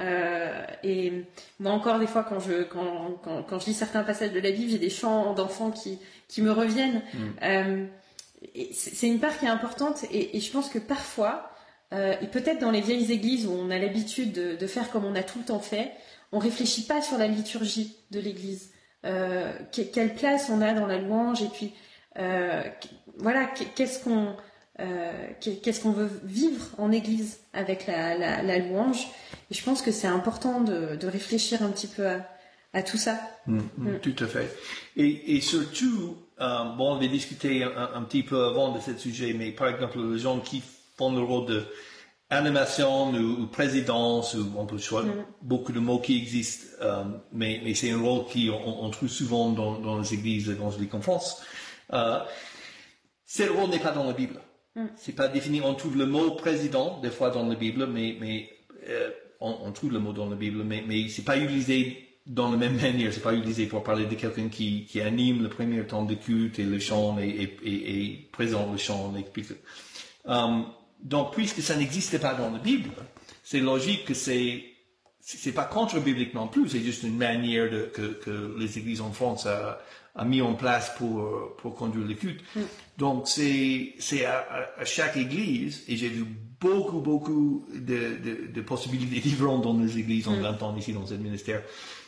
euh, 0.00 0.64
et 0.84 1.24
moi 1.60 1.72
encore 1.72 1.98
des 1.98 2.06
fois 2.06 2.22
quand 2.24 2.38
je 2.40 2.62
quand, 2.62 3.18
quand, 3.24 3.42
quand 3.42 3.58
je 3.58 3.66
lis 3.66 3.74
certains 3.74 4.02
passages 4.04 4.32
de 4.32 4.40
la 4.40 4.50
Bible, 4.52 4.70
j'ai 4.70 4.78
des 4.78 4.90
chants 4.90 5.34
d'enfants 5.34 5.70
qui 5.70 5.98
qui 6.28 6.40
me 6.42 6.52
reviennent. 6.52 7.02
Et 8.54 8.70
c'est 8.72 9.06
une 9.06 9.20
part 9.20 9.38
qui 9.38 9.44
est 9.46 9.48
importante 9.48 10.04
et, 10.10 10.36
et 10.36 10.40
je 10.40 10.50
pense 10.50 10.68
que 10.68 10.78
parfois 10.78 11.48
et 11.92 12.26
peut-être 12.26 12.58
dans 12.58 12.70
les 12.70 12.80
vieilles 12.80 13.12
églises 13.12 13.46
où 13.46 13.52
on 13.52 13.70
a 13.70 13.78
l'habitude 13.78 14.32
de, 14.32 14.56
de 14.56 14.66
faire 14.66 14.90
comme 14.90 15.04
on 15.04 15.14
a 15.14 15.22
tout 15.22 15.38
le 15.38 15.44
temps 15.44 15.58
fait, 15.60 15.92
on 16.32 16.38
réfléchit 16.38 16.82
pas 16.86 17.02
sur 17.02 17.18
la 17.18 17.26
liturgie 17.26 17.96
de 18.10 18.18
l'église. 18.18 18.70
Que- 19.02 19.82
quelle 19.92 20.14
place 20.14 20.48
on 20.50 20.62
a 20.62 20.72
dans 20.72 20.86
la 20.86 20.96
louange 20.98 21.42
et 21.42 21.48
puis 21.48 21.74
voilà 23.18 23.44
qu- 23.44 23.64
qu'est-ce 23.74 24.02
qu'on 24.04 24.34
qu'est-ce 25.40 25.80
qu'on 25.80 25.92
veut 25.92 26.10
vivre 26.24 26.64
en 26.78 26.92
église 26.92 27.38
avec 27.52 27.86
la, 27.86 28.16
la, 28.16 28.42
la 28.42 28.58
louange? 28.58 29.06
Et 29.50 29.54
je 29.54 29.62
pense 29.62 29.82
que 29.82 29.90
c'est 29.92 30.06
important 30.06 30.60
de, 30.60 30.96
de 30.96 31.06
réfléchir 31.06 31.62
un 31.62 31.70
petit 31.70 31.86
peu 31.86 32.06
à, 32.06 32.26
à 32.72 32.82
tout 32.82 32.96
ça. 32.96 33.18
Mm, 33.46 33.60
mm, 33.78 33.98
Tout 34.00 34.16
à 34.24 34.26
fait. 34.26 34.48
Et, 34.96 35.36
et 35.36 35.40
surtout, 35.40 36.16
euh, 36.40 36.64
bon, 36.76 36.92
on 36.92 36.96
avait 36.96 37.08
discuté 37.08 37.62
un, 37.64 37.90
un 37.94 38.02
petit 38.02 38.22
peu 38.22 38.44
avant 38.44 38.72
de 38.72 38.80
ce 38.80 38.96
sujet, 38.96 39.32
mais 39.34 39.52
par 39.52 39.68
exemple, 39.68 39.98
les 40.12 40.18
gens 40.18 40.40
qui 40.40 40.62
font 40.96 41.12
le 41.14 41.22
rôle 41.22 41.46
de 41.46 41.64
animation 42.30 43.10
ou, 43.12 43.42
ou 43.42 43.46
présidence, 43.46 44.34
ou 44.34 44.52
on 44.56 44.64
peut 44.64 44.78
choisir 44.78 45.12
beaucoup 45.42 45.72
de 45.72 45.80
mots 45.80 45.98
qui 45.98 46.16
existent, 46.16 46.66
euh, 46.80 47.04
mais, 47.32 47.60
mais 47.62 47.74
c'est 47.74 47.90
un 47.90 48.00
rôle 48.00 48.24
qui 48.26 48.48
on, 48.50 48.84
on 48.84 48.90
trouve 48.90 49.10
souvent 49.10 49.50
dans, 49.50 49.78
dans 49.78 49.98
les 49.98 50.14
églises 50.14 50.48
évangéliques 50.48 50.94
en 50.94 51.02
France. 51.02 51.42
Euh, 51.92 52.20
ce 53.26 53.42
rôle 53.44 53.68
n'est 53.70 53.78
pas 53.80 53.92
dans 53.92 54.04
la 54.06 54.14
Bible. 54.14 54.40
C'est 54.96 55.14
pas 55.14 55.28
défini. 55.28 55.60
On 55.60 55.74
trouve 55.74 55.96
le 55.96 56.06
mot 56.06 56.30
président 56.32 56.98
des 57.00 57.10
fois 57.10 57.30
dans 57.30 57.46
la 57.46 57.54
Bible, 57.54 57.86
mais, 57.86 58.16
mais 58.20 58.50
euh, 58.88 59.10
on, 59.40 59.70
trouve 59.72 59.92
le 59.92 59.98
mot 59.98 60.12
dans 60.12 60.28
la 60.28 60.36
Bible, 60.36 60.62
mais, 60.64 60.82
mais 60.86 61.08
c'est 61.08 61.24
pas 61.24 61.36
utilisé 61.36 62.08
dans 62.26 62.50
la 62.50 62.56
même 62.56 62.76
manière. 62.80 63.12
C'est 63.12 63.20
pas 63.22 63.34
utilisé 63.34 63.66
pour 63.66 63.82
parler 63.82 64.06
de 64.06 64.14
quelqu'un 64.14 64.48
qui, 64.48 64.88
anime 65.00 65.42
le 65.42 65.48
premier 65.48 65.84
temps 65.86 66.04
de 66.04 66.14
culte 66.14 66.58
et 66.58 66.64
le 66.64 66.78
chant 66.78 67.18
et, 67.18 68.28
présente 68.32 68.72
le 68.72 68.78
chant. 68.78 69.12
et. 69.16 69.24
Um, 70.24 70.66
donc, 71.02 71.34
puisque 71.34 71.60
ça 71.60 71.76
n'existe 71.76 72.18
pas 72.20 72.34
dans 72.34 72.50
la 72.50 72.58
Bible, 72.58 72.90
c'est 73.42 73.60
logique 73.60 74.04
que 74.06 74.14
c'est 74.14 74.64
c'est 75.24 75.52
pas 75.52 75.64
contre-biblique 75.64 76.34
non 76.34 76.48
plus, 76.48 76.68
c'est 76.68 76.80
juste 76.80 77.04
une 77.04 77.16
manière 77.16 77.70
que, 77.92 78.56
les 78.58 78.78
églises 78.78 79.00
en 79.00 79.12
France 79.12 79.46
a, 79.46 79.78
a 80.14 80.24
mis 80.24 80.42
en 80.42 80.54
place 80.54 80.92
pour, 80.98 81.56
pour 81.56 81.74
conduire 81.74 82.06
le 82.06 82.14
culte. 82.14 82.40
Donc 82.98 83.26
c'est 83.28 83.94
c'est 83.98 84.24
à, 84.26 84.68
à- 84.78 84.84
chaque 84.84 85.16
église, 85.16 85.84
et 85.88 85.96
j'ai 85.96 86.08
vu 86.08 86.24
beaucoup, 86.60 87.00
beaucoup 87.00 87.66
de, 87.74 88.16
de, 88.22 88.46
de 88.52 88.60
possibilités 88.60 89.20
différentes 89.28 89.62
dans 89.62 89.76
les 89.78 89.98
églises 89.98 90.28
en 90.28 90.38
20 90.40 90.62
ans 90.62 90.76
ici 90.76 90.92
dans 90.92 91.06
ce 91.06 91.14
ministère, 91.14 91.62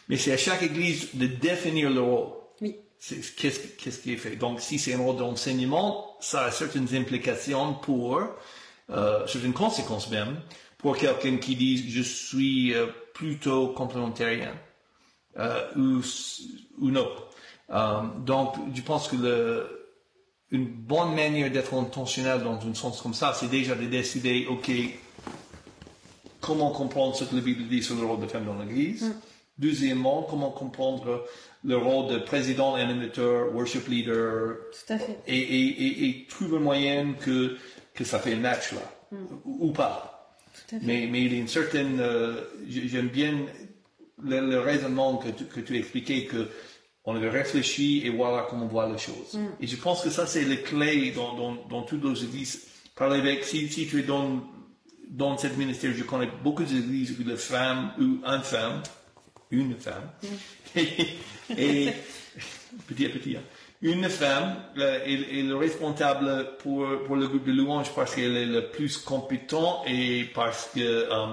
mais 0.08 0.16
c'est 0.18 0.32
à 0.32 0.36
chaque 0.36 0.62
église 0.62 1.14
de 1.14 1.26
définir 1.26 1.90
le 1.90 2.00
rôle. 2.02 2.28
Oui. 2.60 2.76
C'est- 2.98 3.34
Qu'est-ce 3.36 3.60
qu'est-ce 3.78 3.98
qui 4.00 4.12
est 4.12 4.16
fait 4.18 4.36
Donc, 4.36 4.60
si 4.60 4.78
c'est 4.78 4.94
un 4.94 4.98
rôle 4.98 5.16
d'enseignement, 5.16 6.16
ça 6.20 6.44
a 6.44 6.50
certaines 6.50 6.94
implications 6.94 7.74
pour, 7.74 8.20
euh, 8.90 9.26
certaines 9.26 9.52
conséquences 9.54 10.10
même, 10.10 10.36
pour 10.78 10.96
quelqu'un 10.98 11.38
qui 11.38 11.56
dit 11.56 11.90
je 11.90 12.02
suis 12.02 12.74
euh, 12.74 12.86
plutôt 13.14 13.68
complémentarien 13.68 14.52
euh, 15.38 15.62
ou, 15.76 16.00
ou 16.78 16.90
non. 16.90 17.08
Euh, 17.70 18.00
donc, 18.24 18.54
je 18.74 18.82
pense 18.82 19.08
que 19.08 19.16
le, 19.16 19.66
une 20.50 20.66
bonne 20.66 21.14
manière 21.14 21.50
d'être 21.50 21.74
intentionnel 21.74 22.42
dans 22.42 22.58
un 22.66 22.74
sens 22.74 23.00
comme 23.00 23.14
ça, 23.14 23.32
c'est 23.34 23.48
déjà 23.48 23.74
de 23.74 23.86
décider, 23.86 24.46
ok, 24.48 24.70
comment 26.40 26.70
comprendre 26.70 27.14
ce 27.16 27.24
que 27.24 27.34
la 27.34 27.40
Bible 27.40 27.64
dit 27.68 27.82
sur 27.82 27.96
le 27.96 28.04
rôle 28.04 28.20
de 28.20 28.26
femme 28.26 28.44
dans 28.44 28.58
l'Église. 28.58 29.14
Deuxièmement, 29.56 30.26
comment 30.28 30.50
comprendre 30.50 31.24
le 31.62 31.76
rôle 31.76 32.12
de 32.12 32.18
président, 32.18 32.74
animateur, 32.74 33.54
worship 33.54 33.86
leader, 33.88 34.56
Tout 34.86 34.92
à 34.92 34.98
fait. 34.98 35.18
et, 35.26 35.38
et, 35.38 35.66
et, 35.86 36.08
et 36.08 36.26
trouve 36.28 36.56
un 36.56 36.60
moyen 36.60 37.12
que, 37.14 37.56
que 37.94 38.04
ça 38.04 38.18
fait 38.18 38.34
un 38.34 38.38
match 38.40 38.72
là, 38.72 38.80
ou, 39.44 39.68
ou 39.68 39.72
pas. 39.72 40.36
Tout 40.68 40.76
à 40.76 40.80
fait. 40.80 40.84
Mais, 40.86 41.08
mais 41.10 41.22
il 41.22 41.32
y 41.32 41.36
a 41.36 41.38
une 41.40 41.48
certaine, 41.48 41.98
euh, 42.00 42.34
j'aime 42.68 43.08
bien 43.08 43.32
le, 44.22 44.40
le 44.40 44.58
raisonnement 44.60 45.16
que 45.18 45.28
tu, 45.28 45.44
que 45.44 45.60
tu 45.60 45.78
expliquais 45.78 46.24
que 46.24 46.48
on 47.04 47.14
avait 47.16 47.28
réfléchi 47.30 48.02
et 48.06 48.10
voilà 48.10 48.46
comment 48.48 48.64
on 48.64 48.68
voit 48.68 48.88
les 48.88 48.98
choses. 48.98 49.38
Et 49.60 49.66
je 49.66 49.76
pense 49.76 50.02
que 50.02 50.10
ça 50.10 50.26
c'est 50.26 50.44
la 50.44 50.56
clé 50.56 51.10
dans, 51.10 51.34
dans, 51.34 51.54
dans 51.68 51.82
toutes 51.82 52.04
les 52.04 52.24
églises. 52.24 52.66
Parler 52.96 53.18
avec, 53.18 53.44
si, 53.44 53.68
si 53.68 53.86
tu 53.86 54.00
es 54.00 54.02
dans, 54.04 54.40
dans 55.10 55.36
cette 55.36 55.56
ministère, 55.56 55.92
je 55.94 56.02
connais 56.04 56.28
beaucoup 56.42 56.62
d'églises 56.64 57.14
où 57.18 57.24
les 57.28 57.36
femmes 57.36 57.92
ou 57.98 58.20
une 58.26 58.42
femme, 58.42 58.82
une 59.50 59.74
femme, 59.76 60.10
et, 60.76 60.86
et- 61.58 61.92
petit 62.88 63.06
à 63.06 63.08
petit, 63.10 63.36
hein, 63.36 63.42
une 63.82 64.08
femme 64.08 64.56
est, 64.76 65.38
est 65.38 65.42
le 65.42 65.56
responsable 65.56 66.56
pour, 66.58 66.86
pour 67.06 67.16
le 67.16 67.28
groupe 67.28 67.44
de 67.44 67.52
louange 67.52 67.92
parce 67.94 68.14
qu'elle 68.14 68.36
est 68.36 68.46
le 68.46 68.70
plus 68.70 68.96
compétent 68.96 69.82
et 69.86 70.24
parce 70.34 70.70
que 70.74 70.80
euh, 70.80 71.26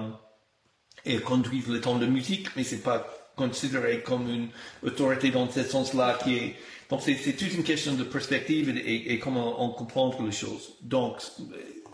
elle 1.06 1.22
conduit 1.22 1.62
le 1.66 1.80
temps 1.80 1.96
de 1.96 2.06
musique, 2.06 2.48
mais 2.56 2.62
c'est 2.64 2.82
pas 2.82 3.06
considéré 3.36 4.02
comme 4.02 4.28
une 4.28 4.48
autorité 4.82 5.30
dans 5.30 5.50
ce 5.50 5.62
sens-là 5.62 6.18
qui 6.22 6.36
est 6.36 6.56
donc 6.92 7.00
c'est 7.00 7.14
toute 7.32 7.54
une 7.54 7.62
question 7.62 7.94
de 7.94 8.04
perspective 8.04 8.68
et, 8.68 9.18
comment 9.18 9.64
on 9.64 9.70
comprend 9.70 10.14
les 10.22 10.30
choses. 10.30 10.74
Donc 10.82 11.22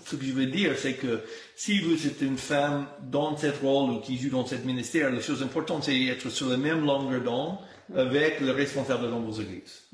ce 0.04 0.16
que 0.16 0.24
je 0.24 0.32
veux 0.32 0.46
dire, 0.46 0.76
c'est 0.76 0.94
que 0.94 1.20
si 1.54 1.80
vous 1.80 2.04
êtes 2.04 2.20
une 2.20 2.36
femme 2.36 2.88
dans 3.02 3.36
cette 3.36 3.58
rôle 3.58 3.90
ou 3.90 4.00
qui 4.00 4.18
joue 4.18 4.30
dans 4.30 4.44
cet 4.44 4.64
ministère, 4.64 5.12
la 5.12 5.20
chose 5.20 5.40
importante, 5.40 5.84
c'est 5.84 5.96
d'être 5.96 6.30
sur 6.30 6.48
la 6.48 6.56
même 6.56 6.84
longueur 6.84 7.20
d'onde 7.20 7.58
avec 7.94 8.40
le 8.40 8.50
responsable 8.50 9.08
dans 9.08 9.20
vos 9.20 9.40
églises. 9.40 9.84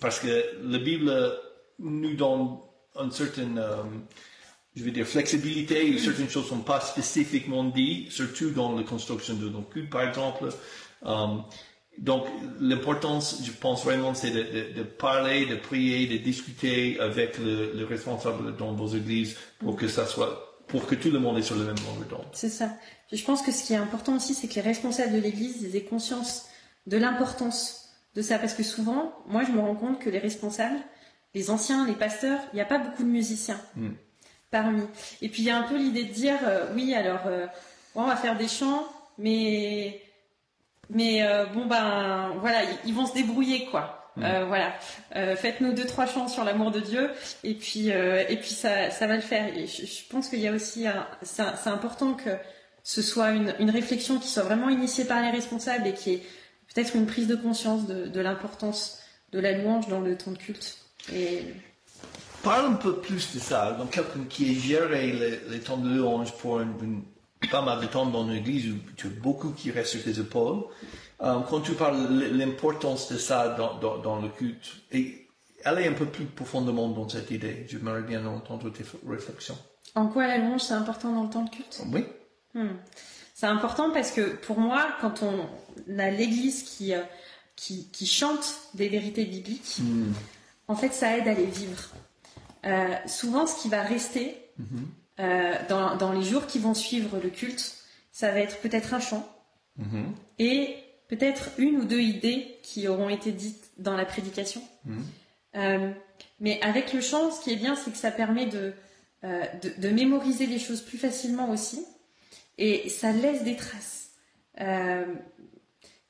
Parce 0.00 0.18
que 0.18 0.44
la 0.64 0.78
Bible 0.78 1.38
nous 1.78 2.14
donne 2.14 2.56
une 3.00 3.12
certaine, 3.12 3.58
euh, 3.58 3.82
je 4.76 4.82
veux 4.84 4.90
dire, 4.90 5.06
flexibilité, 5.06 5.98
certaines 5.98 6.28
choses 6.30 6.44
ne 6.44 6.48
sont 6.50 6.60
pas 6.60 6.80
spécifiquement 6.80 7.64
dites, 7.64 8.10
surtout 8.10 8.50
dans 8.50 8.74
la 8.76 8.82
construction 8.84 9.34
de 9.34 9.48
nos 9.48 9.62
cultes, 9.62 9.90
par 9.90 10.02
exemple. 10.08 10.48
Euh, 11.04 11.26
donc, 11.98 12.24
l'importance, 12.58 13.42
je 13.44 13.50
pense 13.52 13.84
vraiment, 13.84 14.14
c'est 14.14 14.30
de, 14.30 14.42
de- 14.42 14.72
de 14.78 14.82
parler, 14.82 15.44
de 15.46 15.56
prier, 15.56 16.06
de 16.06 16.16
discuter 16.22 16.98
avec 17.00 17.36
le, 17.38 17.72
le 17.74 17.84
responsable 17.84 18.56
dans 18.56 18.72
vos 18.72 18.88
églises 18.96 19.36
pour 19.58 19.76
que 19.76 19.88
ça 19.88 20.06
soit, 20.06 20.56
pour 20.68 20.86
que 20.86 20.94
tout 20.94 21.10
le 21.10 21.18
monde 21.18 21.36
est 21.38 21.42
sur 21.42 21.54
le 21.56 21.64
même 21.64 21.76
longueur 21.86 22.08
d'onde. 22.08 22.26
C'est 22.32 22.48
ça. 22.48 22.70
Je 23.12 23.22
pense 23.22 23.42
que 23.42 23.52
ce 23.52 23.62
qui 23.66 23.74
est 23.74 23.76
important 23.76 24.16
aussi, 24.16 24.32
c'est 24.32 24.48
que 24.48 24.54
les 24.54 24.62
responsables 24.62 25.12
de 25.12 25.18
l'Église 25.18 25.74
aient 25.74 25.82
conscience 25.84 26.46
de 26.86 26.96
l'importance 26.96 27.90
de 28.14 28.22
ça. 28.22 28.38
Parce 28.38 28.54
que 28.54 28.62
souvent, 28.62 29.12
moi, 29.28 29.42
je 29.46 29.52
me 29.52 29.60
rends 29.60 29.74
compte 29.76 29.98
que 30.00 30.08
les 30.08 30.18
responsables, 30.18 30.78
les 31.34 31.50
anciens, 31.50 31.86
les 31.86 31.92
pasteurs, 31.94 32.40
il 32.52 32.56
n'y 32.56 32.62
a 32.62 32.66
pas 32.66 32.78
beaucoup 32.78 33.02
de 33.02 33.08
musiciens 33.08 33.60
Mm. 33.76 33.88
Parmi. 34.52 34.84
Et 35.20 35.28
puis, 35.28 35.42
il 35.42 35.46
y 35.46 35.50
a 35.50 35.56
un 35.58 35.62
peu 35.64 35.76
l'idée 35.76 36.04
de 36.04 36.12
dire, 36.12 36.38
euh, 36.44 36.66
oui, 36.74 36.94
alors, 36.94 37.26
euh, 37.26 37.46
bon, 37.96 38.02
on 38.02 38.06
va 38.06 38.14
faire 38.16 38.36
des 38.38 38.46
chants, 38.46 38.84
mais, 39.18 40.00
mais 40.90 41.24
euh, 41.24 41.46
bon, 41.46 41.66
ben, 41.66 42.32
voilà, 42.40 42.62
ils, 42.62 42.78
ils 42.90 42.94
vont 42.94 43.06
se 43.06 43.14
débrouiller, 43.14 43.66
quoi. 43.66 43.98
Euh, 44.18 44.44
voilà, 44.44 44.74
faites-nous 45.36 45.72
deux 45.72 45.86
trois 45.86 46.04
chants 46.04 46.28
sur 46.28 46.44
l'amour 46.44 46.70
de 46.70 46.80
Dieu 46.80 47.10
et 47.44 47.54
puis 47.54 47.88
et 47.88 48.36
puis 48.36 48.50
ça 48.50 48.90
ça 48.90 49.06
va 49.06 49.14
le 49.16 49.22
faire. 49.22 49.56
Et 49.56 49.66
je, 49.66 49.86
je 49.86 50.02
pense 50.10 50.28
qu'il 50.28 50.40
y 50.40 50.48
a 50.48 50.52
aussi 50.52 50.86
un- 50.86 51.06
c'est 51.22 51.70
important 51.70 52.12
que 52.12 52.28
ce 52.82 53.00
soit 53.00 53.30
une, 53.30 53.54
une 53.58 53.70
réflexion 53.70 54.18
qui 54.18 54.28
soit 54.28 54.42
vraiment 54.42 54.68
initiée 54.68 55.06
par 55.06 55.22
les 55.22 55.30
responsables 55.30 55.86
et 55.86 55.94
qui 55.94 56.12
ait 56.12 56.22
peut-être 56.74 56.94
une 56.94 57.06
prise 57.06 57.26
de 57.26 57.36
conscience 57.36 57.86
de, 57.86 58.04
de 58.06 58.20
l'importance 58.20 58.98
de 59.32 59.40
la 59.40 59.52
louange 59.52 59.88
dans 59.88 60.00
le 60.02 60.14
temps 60.18 60.32
de 60.32 60.36
culte. 60.36 60.76
Et 61.14 61.46
Parle 62.42 62.66
un 62.72 62.74
peu 62.74 62.96
plus 62.96 63.34
de 63.34 63.40
ça. 63.40 63.72
Donc, 63.72 63.90
quelqu'un 63.90 64.24
qui 64.28 64.50
a 64.50 64.60
géré 64.60 65.12
les, 65.12 65.40
les 65.48 65.60
temps 65.60 65.76
de 65.76 65.88
louange 65.96 66.32
pour 66.38 66.60
une, 66.60 66.72
une- 66.82 67.02
pas 67.50 67.62
mal 67.62 67.80
de 67.80 67.86
temps 67.86 68.06
dans 68.06 68.26
l'église 68.26 68.72
où 68.72 68.76
tu 68.96 69.06
as 69.08 69.10
beaucoup 69.10 69.50
qui 69.50 69.70
restent 69.70 69.92
sur 69.92 70.04
tes 70.04 70.18
épaules. 70.18 70.62
Euh, 71.22 71.38
quand 71.48 71.60
tu 71.60 71.72
parles 71.72 72.08
de 72.08 72.24
l'importance 72.36 73.12
de 73.12 73.18
ça 73.18 73.48
dans, 73.50 73.78
dans, 73.78 73.98
dans 73.98 74.20
le 74.20 74.28
culte, 74.28 74.66
et 74.90 75.28
aller 75.64 75.86
un 75.86 75.92
peu 75.92 76.06
plus 76.06 76.24
profondément 76.24 76.88
dans 76.88 77.08
cette 77.08 77.30
idée. 77.30 77.66
J'aimerais 77.68 78.02
bien 78.02 78.24
entendre 78.26 78.70
tes 78.70 78.84
réflexions. 79.08 79.56
en 79.94 80.08
quoi 80.08 80.26
la 80.26 80.38
louange 80.38 80.62
c'est 80.62 80.74
important 80.74 81.12
dans 81.12 81.22
le 81.24 81.30
temps 81.30 81.44
de 81.44 81.50
culte? 81.50 81.82
Oui. 81.92 82.04
Hmm. 82.54 82.76
C'est 83.34 83.46
important 83.46 83.90
parce 83.92 84.10
que 84.10 84.34
pour 84.36 84.58
moi, 84.58 84.84
quand 85.00 85.22
on 85.22 85.98
a 85.98 86.10
l'Église 86.10 86.64
qui, 86.64 86.92
euh, 86.94 87.02
qui, 87.56 87.88
qui 87.90 88.06
chante 88.06 88.44
des 88.74 88.88
vérités 88.88 89.24
bibliques, 89.24 89.78
en 90.68 90.74
fait, 90.76 90.92
ça 90.92 91.16
aide 91.16 91.28
à 91.28 91.34
les 91.34 91.46
vivre. 91.46 91.90
Euh, 92.64 92.94
souvent, 93.06 93.46
ce 93.46 93.60
qui 93.60 93.68
va 93.68 93.82
rester 93.82 94.36
euh, 95.18 95.54
dans, 95.68 95.96
dans 95.96 96.12
les 96.12 96.22
jours 96.22 96.46
qui 96.46 96.58
vont 96.58 96.74
suivre 96.74 97.18
le 97.22 97.28
culte, 97.30 97.76
ça 98.12 98.30
va 98.30 98.38
être 98.38 98.60
peut-être 98.60 98.94
un 98.94 99.00
chant 99.00 99.28
Mhm. 99.78 100.12
et 100.38 100.76
peut-être 101.08 101.48
une 101.56 101.76
ou 101.78 101.84
deux 101.84 102.00
idées 102.00 102.58
qui 102.62 102.86
auront 102.88 103.08
été 103.08 103.32
dites 103.32 103.70
dans 103.78 103.96
la 103.96 104.04
prédication. 104.04 104.62
Mhm. 104.84 105.04
Euh, 105.56 105.90
mais 106.40 106.60
avec 106.62 106.92
le 106.92 107.00
chant, 107.00 107.30
ce 107.30 107.40
qui 107.42 107.52
est 107.52 107.56
bien, 107.56 107.74
c'est 107.74 107.90
que 107.90 107.96
ça 107.96 108.10
permet 108.10 108.46
de, 108.46 108.74
de, 109.22 109.72
de 109.78 109.88
mémoriser 109.88 110.46
les 110.46 110.58
choses 110.58 110.82
plus 110.82 110.98
facilement 110.98 111.48
aussi, 111.50 111.84
et 112.58 112.88
ça 112.90 113.12
laisse 113.12 113.44
des 113.44 113.56
traces. 113.56 114.10
Il 114.58 114.66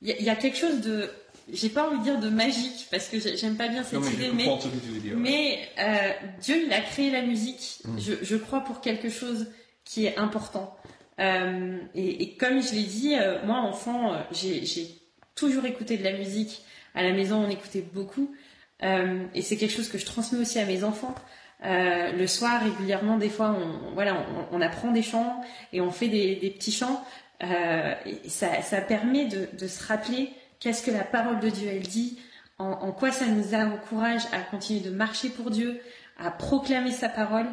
y, 0.09 0.11
a- 0.11 0.17
il 0.19 0.23
y 0.25 0.29
a 0.29 0.35
quelque 0.35 0.57
chose 0.57 0.81
de, 0.81 1.09
j'ai 1.51 1.69
pas 1.69 1.87
envie 1.87 1.99
de 1.99 2.03
dire 2.03 2.19
de 2.19 2.29
magique, 2.29 2.87
parce 2.91 3.07
que 3.09 3.19
j'ai- 3.19 3.35
j'aime 3.37 3.55
pas 3.57 3.67
bien 3.67 3.83
cette 3.83 3.99
Non, 3.99 4.07
idée, 4.09 4.31
mais, 5.15 5.59
euh, 5.79 6.11
Dieu, 6.41 6.63
il 6.65 6.73
a 6.73 6.81
créé 6.81 7.11
la 7.11 7.21
musique, 7.21 7.79
Mm. 7.85 7.99
je, 7.99 8.13
je 8.21 8.35
crois, 8.37 8.61
pour 8.61 8.81
quelque 8.81 9.09
chose 9.09 9.47
qui 9.83 10.05
est 10.05 10.17
important. 10.17 10.75
Euh, 11.19 11.77
et, 11.95 12.23
et 12.23 12.35
comme 12.37 12.61
je 12.61 12.73
l'ai 12.73 12.83
dit, 12.83 13.15
euh, 13.15 13.43
moi, 13.45 13.57
enfant, 13.59 14.13
j'ai 14.31 14.63
toujours 15.35 15.65
écouté 15.65 15.97
de 15.97 16.03
la 16.03 16.13
musique. 16.13 16.61
À 16.95 17.03
la 17.03 17.11
maison, 17.11 17.43
on 17.45 17.49
écoutait 17.49 17.81
beaucoup. 17.93 18.33
Et 19.33 19.41
c'est 19.41 19.55
quelque 19.55 19.71
chose 19.73 19.87
que 19.89 19.97
je 19.97 20.05
transmets 20.05 20.39
aussi 20.39 20.59
à 20.59 20.65
mes 20.65 20.83
enfants. 20.83 21.15
Le 21.63 22.25
soir, 22.27 22.61
régulièrement, 22.63 23.17
des 23.17 23.29
fois, 23.29 23.55
on, 23.57 23.93
voilà, 23.93 24.25
on, 24.51 24.57
on 24.57 24.61
apprend 24.61 24.91
des 24.91 25.01
chants 25.01 25.41
et 25.71 25.79
on 25.81 25.89
fait 25.89 26.09
des, 26.09 26.35
des 26.35 26.49
petits 26.49 26.71
chants. 26.73 27.03
Et 27.41 28.29
ça, 28.29 28.61
ça 28.61 28.81
permet 28.81 29.25
de, 29.25 29.47
de 29.57 29.67
se 29.67 29.83
rappeler 29.87 30.29
qu'est-ce 30.63 30.81
que 30.81 30.91
la 30.91 31.03
parole 31.03 31.39
de 31.41 31.49
Dieu, 31.49 31.67
elle 31.69 31.81
dit, 31.87 32.19
en, 32.57 32.71
en 32.71 32.91
quoi 32.91 33.11
ça 33.11 33.25
nous 33.27 33.53
encourage 33.53 34.21
à 34.31 34.39
continuer 34.39 34.79
de 34.79 34.89
marcher 34.91 35.29
pour 35.29 35.51
Dieu, 35.51 35.79
à 36.17 36.31
proclamer 36.31 36.91
sa 36.91 37.09
parole. 37.09 37.45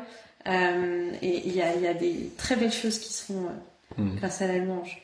Euh, 0.47 1.13
et 1.21 1.47
il 1.49 1.55
y 1.55 1.61
a, 1.61 1.75
il 1.75 1.83
y 1.83 1.87
a 1.87 1.95
des 1.95 2.31
très 2.39 2.57
belles 2.57 2.73
choses 2.73 2.99
qui 2.99 3.13
se 3.13 3.25
font 3.25 3.47
euh, 3.47 3.53
Mm. 3.99 4.15
grâce 4.19 4.41
à 4.41 4.47
la 4.47 4.59
louange. 4.59 5.03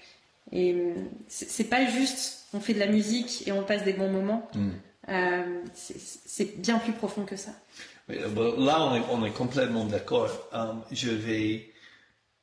Et 0.52 0.72
euh, 0.72 0.94
c'est 1.26 1.64
pas 1.68 1.84
juste 1.86 2.46
on 2.54 2.60
fait 2.60 2.72
de 2.72 2.78
la 2.78 2.86
musique 2.86 3.42
et 3.48 3.50
on 3.50 3.64
passe 3.64 3.82
des 3.82 3.92
bons 3.94 4.08
moments. 4.12 4.48
Mm. 4.54 4.68
Euh, 5.08 5.60
c'est- 5.74 6.56
bien 6.60 6.78
plus 6.78 6.92
profond 6.92 7.24
que 7.24 7.34
ça. 7.34 7.50
Là, 8.08 8.80
on 8.86 8.94
est, 8.94 9.02
on 9.10 9.24
est 9.24 9.32
complètement 9.32 9.84
d'accord. 9.86 10.30
Je 10.92 11.10
vais, 11.10 11.68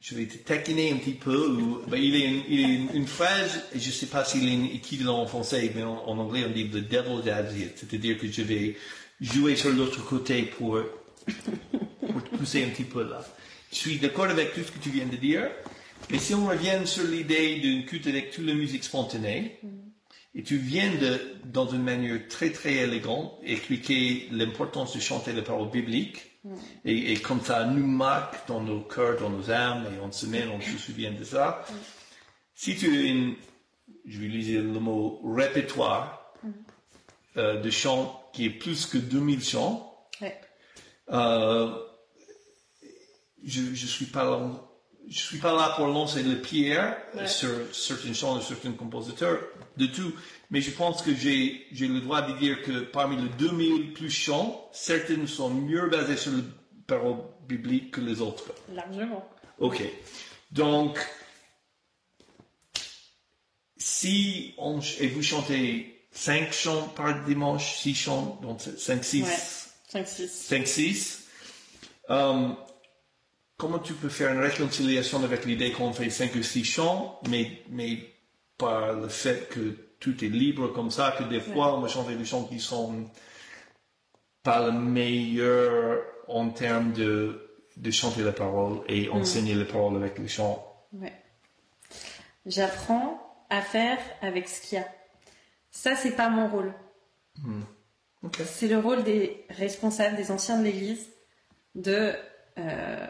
je 0.04 0.16
vais 0.16 0.26
te 0.26 0.38
taquiner 0.38 0.92
un 0.92 0.98
petit 0.98 1.13
peu. 1.13 1.48
Ou, 1.48 1.82
ben, 1.88 1.98
il 1.98 2.16
y 2.16 2.24
a 2.24 2.28
une, 2.28 2.44
il 2.50 2.60
y 2.60 2.63
a 2.66 2.68
une, 2.68 2.89
une 2.94 3.08
phrase, 3.08 3.63
je 3.74 3.88
ne 3.88 3.92
sais 3.94 4.08
pas 4.08 4.26
s'il 4.26 4.48
est 4.50 4.54
une 4.54 4.66
équivalent 4.66 5.20
en 5.22 5.28
français, 5.28 5.72
mais 5.74 5.84
en, 5.84 5.96
en 6.06 6.18
anglais 6.18 6.44
on 6.46 6.52
dit 6.52 6.68
the 6.68 6.86
devil's 6.88 7.28
advocate, 7.28 7.78
c'est-à-dire 7.78 8.18
que 8.20 8.30
je 8.30 8.42
vais 8.42 8.76
jouer 9.22 9.56
sur 9.56 9.70
l'autre 9.72 10.04
côté 10.06 10.44
pour, 10.44 10.78
pour 12.12 12.24
te 12.24 12.36
pousser 12.36 12.66
un 12.66 12.70
petit 12.70 12.84
peu 12.84 13.10
là. 13.10 13.26
Je 13.72 13.78
suis 13.78 13.98
d'accord 13.98 14.26
avec 14.26 14.54
tout 14.54 14.62
ce 14.62 14.72
que 14.72 14.80
tu 14.80 14.89
viens 14.89 15.06
de 15.06 15.16
dire, 15.16 15.50
mais 16.12 16.20
si 16.20 16.36
on 16.36 16.48
revient 16.48 16.82
sur 16.86 17.06
l'idée 17.06 17.56
d'une 17.60 17.86
culte 17.86 18.08
avec 18.08 18.32
toute 18.32 18.46
la 18.46 18.54
musique 18.54 18.84
spontanée, 18.84 19.58
et 20.36 20.44
tu 20.44 20.58
viens 20.58 20.92
de, 20.96 21.20
dans 21.46 21.68
une 21.70 21.84
manière 21.84 22.20
très 22.28 22.50
très 22.52 22.74
élégante, 22.74 23.39
expliquer 23.46 24.28
l'importance 24.32 24.96
de 24.96 25.00
chanter 25.00 25.32
les 25.32 25.44
paroles 25.44 25.70
bibliques. 25.72 26.33
Et, 26.86 27.13
et 27.13 27.19
comme 27.21 27.41
ça 27.41 27.65
nous 27.65 27.86
marque 27.88 28.47
dans 28.47 28.62
nos 28.62 28.82
cœurs, 28.82 29.17
dans 29.19 29.29
nos 29.29 29.49
âmes, 29.51 29.86
et 29.95 29.99
en 29.99 30.12
semaine, 30.12 30.49
on 30.49 30.60
se 30.60 30.77
souvient 30.77 31.12
de 31.12 31.23
ça. 31.23 31.63
Si 32.56 32.75
tu 32.75 32.88
as 32.95 33.01
une, 33.01 33.36
je 34.06 34.19
vais 34.19 34.25
utiliser 34.25 34.58
le 34.58 34.79
mot 34.79 35.21
répertoire, 35.23 36.34
euh, 37.38 37.60
de 37.62 37.69
chants 37.69 38.29
qui 38.34 38.45
est 38.45 38.49
plus 38.49 38.86
que 38.86 38.97
2000 38.97 39.43
chants, 39.43 39.89
Ouais. 40.21 40.39
euh, 41.12 41.73
je, 43.43 43.62
je 43.73 43.86
suis 43.88 44.06
pas 44.06 44.23
là, 44.23 44.39
je 45.10 45.17
suis 45.19 45.39
pas 45.39 45.53
là 45.53 45.73
pour 45.75 45.88
lancer 45.88 46.23
le 46.23 46.39
pierre 46.41 46.95
Ouais. 47.15 47.27
sur 47.27 47.49
certains 47.73 48.13
chants 48.13 48.36
de 48.38 48.41
certains 48.41 48.71
compositeurs, 48.73 49.39
de 49.77 49.86
tout. 49.88 50.13
Mais 50.54 50.62
je 50.62 50.70
pense 50.70 51.02
que 51.02 51.16
j'ai, 51.16 51.66
le 51.72 52.00
droit 52.00 52.22
de 52.22 52.38
dire 52.38 52.62
que 52.62 52.82
parmi 52.82 53.18
les 53.18 53.28
2000 53.39 53.92
plus 53.94 54.12
chants, 54.12 54.70
certaines 54.72 55.26
sont 55.26 55.50
mieux 55.50 55.89
basées 55.89 56.16
sur 56.16 56.32
les 56.32 56.44
paroles 56.86 57.24
bibliques 57.48 57.89
que 57.89 58.02
les 58.02 58.22
autres. 58.22 58.54
Largement. 58.72 59.28
Ok. 59.58 59.82
Donc, 60.52 61.00
si 63.78 64.54
on, 64.60 64.80
et 65.00 65.08
vous 65.08 65.24
chantez 65.24 66.06
5 66.12 66.54
chants 66.54 66.88
par 66.89 67.24
dimanche, 67.24 67.80
6 67.80 67.96
chants, 67.96 68.39
donc 68.44 68.62
5, 68.62 69.04
6, 69.04 69.24
Ouais. 69.24 70.04
5-6. 70.04 70.28
5, 70.28 70.68
6. 70.68 71.28
Euh, 72.12 72.50
comment 73.58 73.80
tu 73.80 73.94
peux 73.94 74.10
faire 74.10 74.32
une 74.32 74.39
réconciliation 74.39 75.24
avec 75.24 75.46
l'idée 75.46 75.72
qu'on 75.72 75.94
fait 75.94 76.12
5 76.12 76.36
ou 76.36 76.44
6 76.44 76.63
chants, 76.63 77.20
mais, 77.28 77.63
mais 77.72 78.13
par 78.60 78.94
le 78.94 79.08
fait 79.08 79.50
que 79.50 79.92
tout 80.04 80.24
est 80.24 80.28
libre 80.28 80.68
comme 80.68 80.92
ça, 80.92 81.16
que 81.18 81.24
des 81.24 81.39
fois 81.39 81.78
on 81.78 81.80
va 81.80 81.88
chanter 81.88 82.16
des 82.16 82.26
chants 82.26 82.44
qui 82.44 82.60
sont 82.60 83.06
pas 84.44 84.66
le 84.66 84.74
meilleur 84.74 86.04
en 86.28 86.50
termes 86.50 86.92
de, 86.92 87.58
de 87.78 87.92
chanter 87.92 88.22
la 88.22 88.34
parole 88.34 88.82
et 88.89 89.10
enseigner 89.10 89.56
les 89.56 89.63
paroles 89.63 89.96
avec 89.96 90.20
les 90.20 90.28
chants. 90.28 90.62
Ouais. 90.92 91.13
J'apprends 92.46 93.46
à 93.50 93.62
faire 93.62 93.98
avec 94.22 94.50
ce 94.50 94.62
qu'il 94.62 94.78
y 94.78 94.82
a. 94.82 94.88
Ça, 95.72 95.96
c'est 95.96 96.16
pas 96.18 96.30
mon 96.30 96.50
rôle. 96.50 96.74
C'est 98.46 98.68
le 98.68 98.80
rôle 98.80 99.04
des 99.04 99.46
responsables, 99.50 100.18
des 100.18 100.32
anciens 100.32 100.60
de 100.60 100.66
l'Église, 100.66 101.08
de 101.76 102.13
euh, 102.58 103.08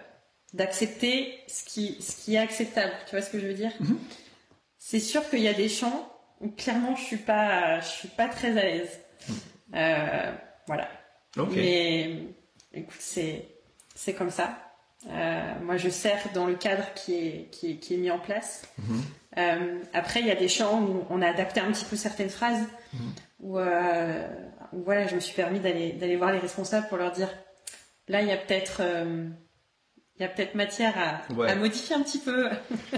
d'accepter 0.53 1.39
ce 1.47 1.63
qui, 1.65 2.01
ce 2.01 2.23
qui 2.23 2.36
est 2.36 2.39
acceptable. 2.39 2.93
Tu 3.08 3.15
vois 3.15 3.25
ce 3.25 3.32
que 3.32 3.39
je 3.39 3.47
veux 3.47 3.53
dire? 3.56 3.71
Mhm. 3.79 3.97
C'est 4.77 4.99
sûr 4.99 5.27
qu'il 5.29 5.39
y 5.39 5.47
a 5.47 5.53
des 5.53 5.69
chants 5.69 6.12
clairement 6.49 6.95
je 6.95 7.03
suis 7.03 7.17
pas, 7.17 7.79
je 7.79 7.88
suis 7.88 8.08
pas 8.10 8.27
très 8.27 8.58
à 8.58 8.63
l'aise. 8.63 8.99
Euh, 9.75 10.32
voilà. 10.67 10.88
Mais 11.51 12.19
écoute, 12.73 12.95
c'est 12.99 13.47
c'est 13.95 14.13
comme 14.13 14.29
ça. 14.29 14.58
Euh, 15.10 15.53
moi, 15.62 15.77
je 15.77 15.89
sers 15.89 16.21
dans 16.34 16.45
le 16.45 16.56
cadre 16.56 16.86
qui 16.95 17.15
est, 17.15 17.49
qui 17.51 17.71
est, 17.71 17.75
qui 17.75 17.95
est 17.95 17.97
mis 17.97 18.12
en 18.12 18.19
place. 18.19 18.63
Mhm. 18.77 19.01
Euh, 19.38 19.79
après, 19.93 20.21
il 20.21 20.27
y 20.27 20.32
a 20.32 20.36
des 20.36 20.47
chants 20.47 20.82
où 20.82 21.06
on 21.10 21.21
a 21.21 21.27
adapté 21.27 21.60
un 21.60 21.71
petit 21.71 21.86
peu 21.86 21.95
certaines 21.95 22.29
phrases. 22.29 22.65
Mhm. 22.93 23.13
Où, 23.41 23.60
euh, 23.60 24.27
où, 24.71 24.84
voilà, 24.84 25.08
je 25.08 25.15
me 25.15 25.19
suis 25.19 25.36
permis 25.36 25.60
d'aller 25.60 25.91
d'aller 25.91 26.15
voir 26.15 26.32
les 26.32 26.39
responsables 26.39 26.88
pour 26.88 26.97
leur 26.97 27.12
dire 27.12 27.27
là, 28.08 28.21
il 28.21 28.27
y 28.27 28.32
a 28.32 28.38
peut-être 28.38 28.82
y 30.23 30.25
a 30.25 30.29
peut-être 30.29 30.55
matière 30.55 30.93
à, 30.97 31.33
Ouais. 31.33 31.49
à 31.49 31.55
modifier 31.55 31.95
un 31.95 32.01
petit 32.01 32.19
peu. 32.19 32.49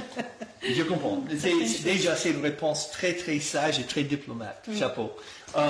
Je 0.67 0.83
comprends. 0.83 1.23
C'est- 1.38 1.83
déjà, 1.83 2.15
c'est 2.15 2.31
une 2.31 2.41
réponse 2.41 2.89
très, 2.91 3.13
très 3.13 3.39
sage 3.39 3.79
et 3.79 3.83
très 3.83 4.03
diplomate. 4.03 4.67
Chapeau. 4.77 5.11
Euh, 5.57 5.61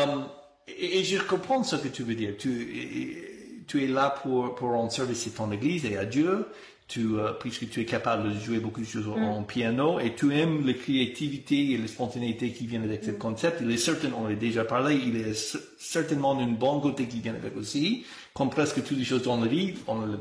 et, 0.68 1.00
et 1.00 1.04
je 1.04 1.18
comprends 1.20 1.64
ce 1.64 1.76
que 1.76 1.90
tu 1.90 2.04
veux 2.04 2.16
dire. 2.16 2.34
Tu, 2.40 3.64
tu 3.68 3.84
es 3.84 3.88
là 3.88 4.10
pour, 4.24 4.56
pour 4.56 4.70
rendre 4.70 4.92
service 4.92 5.28
à 5.28 5.32
ton 5.32 5.52
église 5.52 5.86
et 5.86 5.98
à 5.98 6.06
Dieu. 6.06 6.46
Tu, 6.88 7.16
euh, 7.18 7.32
puisque 7.40 7.68
tu 7.72 7.82
es 7.82 7.86
capable 7.86 8.32
de 8.32 8.40
jouer 8.40 8.60
beaucoup 8.60 8.80
de 8.80 8.86
choses 8.86 9.08
en 9.08 9.42
piano 9.42 10.00
et 10.00 10.14
tu 10.14 10.32
aimes 10.38 10.66
la 10.68 10.74
créativité 10.74 11.72
et 11.72 11.78
la 11.80 11.88
spontanéité 11.88 12.52
qui 12.52 12.68
viennent 12.68 12.84
avec 12.84 13.04
ce 13.04 13.10
concept. 13.12 13.58
Il 13.62 13.72
est 13.72 13.78
certain, 13.78 14.10
on 14.16 14.28
l'a 14.28 14.36
déjà 14.36 14.64
parlé, 14.66 14.96
il 15.04 15.16
est 15.18 15.32
cer- 15.32 15.60
certainement 15.80 16.40
une 16.40 16.56
bonne 16.56 16.82
côté 16.82 17.06
qui 17.08 17.22
vient 17.22 17.34
avec 17.34 17.58
aussi. 17.58 18.06
Comme 18.36 18.52
presque 18.52 18.84
toutes 18.84 19.00
les 19.00 19.04
choses 19.04 19.24
dans 19.24 19.42
la 19.42 19.48
vie, 19.48 19.74
on 19.88 20.00
le 20.02 20.20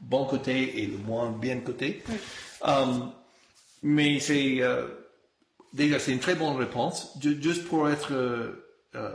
bon 0.00 0.24
côté 0.24 0.82
et 0.82 0.86
le 0.86 0.98
moins 0.98 1.30
bien 1.30 1.58
côté. 1.60 2.02
Euh, 2.66 2.84
mais 3.82 4.20
c'est 4.20 4.56
euh, 4.60 4.86
déjà 5.72 5.98
c'est 5.98 6.12
une 6.12 6.18
très 6.20 6.34
bonne 6.34 6.56
réponse. 6.56 7.16
Ju- 7.20 7.40
Juste 7.42 7.64
pour 7.66 7.88
être 7.88 8.12
euh, 8.12 8.64
euh, 8.94 9.14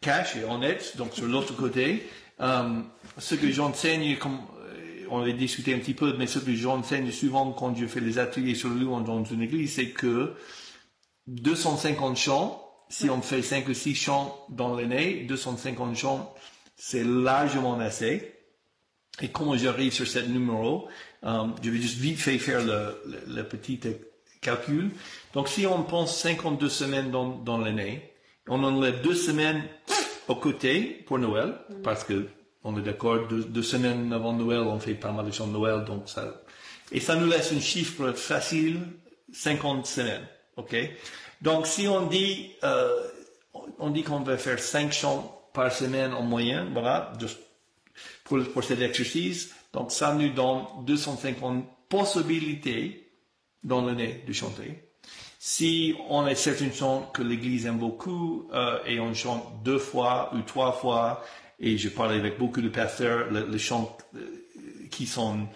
cash 0.00 0.36
et 0.36 0.44
honnête, 0.44 0.96
donc 0.96 1.14
sur 1.14 1.26
l'autre 1.26 1.54
côté, 1.56 2.06
euh, 2.40 2.80
ce 3.18 3.34
que 3.34 3.50
j'enseigne, 3.50 4.16
comme 4.16 4.38
euh, 4.66 5.06
on 5.10 5.20
avait 5.20 5.32
discuté 5.32 5.74
un 5.74 5.78
petit 5.78 5.94
peu, 5.94 6.14
mais 6.18 6.26
ce 6.26 6.38
que 6.38 6.54
j'enseigne 6.54 7.10
souvent 7.10 7.50
quand 7.52 7.74
je 7.76 7.86
fais 7.86 8.00
les 8.00 8.18
ateliers 8.18 8.54
sur 8.54 8.68
le 8.68 8.76
loup 8.80 9.00
dans 9.02 9.24
une 9.24 9.42
église, 9.42 9.74
c'est 9.74 9.90
que 9.90 10.34
250 11.26 12.16
chants, 12.16 12.64
si 12.88 13.10
on 13.10 13.20
fait 13.20 13.42
5 13.42 13.68
ou 13.68 13.74
6 13.74 13.94
chants 13.94 14.38
dans 14.48 14.74
l'année, 14.74 15.24
250 15.28 15.96
chants, 15.96 16.34
c'est 16.76 17.04
largement 17.04 17.78
assez. 17.80 18.34
Et 19.20 19.28
comment 19.28 19.56
j'arrive 19.56 19.92
sur 19.92 20.06
ce 20.06 20.20
numéro 20.20 20.88
euh, 21.24 21.46
Je 21.62 21.70
vais 21.70 21.78
juste 21.78 21.98
vite 21.98 22.18
fait 22.18 22.38
faire 22.38 22.60
le, 22.64 23.42
petit 23.42 23.80
calcul. 24.40 24.90
Donc, 25.34 25.48
si 25.48 25.66
on 25.66 25.82
pense 25.82 26.16
52 26.20 26.68
semaines 26.68 27.10
dans, 27.10 27.58
l'année, 27.58 28.12
on 28.48 28.62
enlève 28.62 29.02
deux 29.02 29.14
semaines 29.14 29.62
au 30.28 30.36
côté 30.36 31.04
pour 31.06 31.18
Noël, 31.18 31.54
parce 31.82 32.04
que 32.04 32.28
on 32.64 32.76
est 32.78 32.82
d'accord, 32.82 33.28
deux, 33.28 33.62
semaines 33.62 34.12
avant 34.12 34.32
Noël, 34.32 34.60
on 34.60 34.78
fait 34.78 34.94
pas 34.94 35.12
mal 35.12 35.26
de 35.26 35.30
chants 35.30 35.46
de 35.46 35.52
Noël, 35.52 35.84
donc 35.84 36.08
ça, 36.08 36.42
et 36.92 37.00
ça 37.00 37.14
nous 37.14 37.26
laisse 37.26 37.52
un 37.52 37.60
chiffre 37.60 38.12
facile, 38.12 38.80
50 39.32 39.86
semaines, 39.86 40.26
ok? 40.56 40.76
Donc, 41.40 41.66
si 41.66 41.86
on 41.88 42.06
dit, 42.06 42.50
euh, 42.64 42.90
on 43.78 43.90
dit 43.90 44.02
qu'on 44.02 44.20
va 44.20 44.36
faire 44.36 44.58
5 44.58 44.92
chants 44.92 45.48
par 45.54 45.72
semaine 45.72 46.12
en 46.12 46.22
moyenne, 46.22 46.70
voilà, 46.72 47.12
pour, 48.24 48.42
pour 48.52 48.64
cet 48.64 48.80
exercice. 48.80 49.50
Donc, 49.72 49.92
ça 49.92 50.14
nous 50.14 50.30
donne 50.30 50.62
250 50.86 51.64
possibilités 51.88 53.10
dans 53.62 53.84
l'année 53.84 54.22
de 54.26 54.32
chanter. 54.32 54.84
Si 55.38 55.94
on 56.08 56.24
a 56.26 56.34
certaines 56.34 56.72
chants 56.72 57.10
que 57.14 57.22
l'Église 57.22 57.66
aime 57.66 57.78
beaucoup 57.78 58.48
euh, 58.52 58.78
et 58.86 58.98
on 59.00 59.14
chante 59.14 59.62
deux 59.62 59.78
fois 59.78 60.30
ou 60.34 60.42
trois 60.42 60.72
fois, 60.72 61.22
et 61.60 61.76
je 61.78 61.88
parle 61.88 62.12
avec 62.12 62.38
beaucoup 62.38 62.60
de 62.60 62.68
pasteurs, 62.68 63.30
le- 63.30 63.46
les 63.46 63.58
chants 63.58 63.96
euh, 64.16 64.20
qui 64.90 65.06
sont 65.06 65.46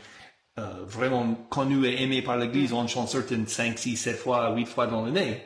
euh, 0.59 0.85
vraiment 0.87 1.35
connus 1.51 1.87
et 1.87 2.03
aimés 2.03 2.23
par 2.23 2.37
l'Église, 2.37 2.73
on 2.73 2.87
chante 2.87 3.09
certaines 3.09 3.47
5, 3.47 3.79
6, 3.79 3.97
7 3.97 4.17
fois, 4.17 4.55
8 4.55 4.67
fois 4.67 4.87
dans 4.87 5.05
l'année. 5.05 5.43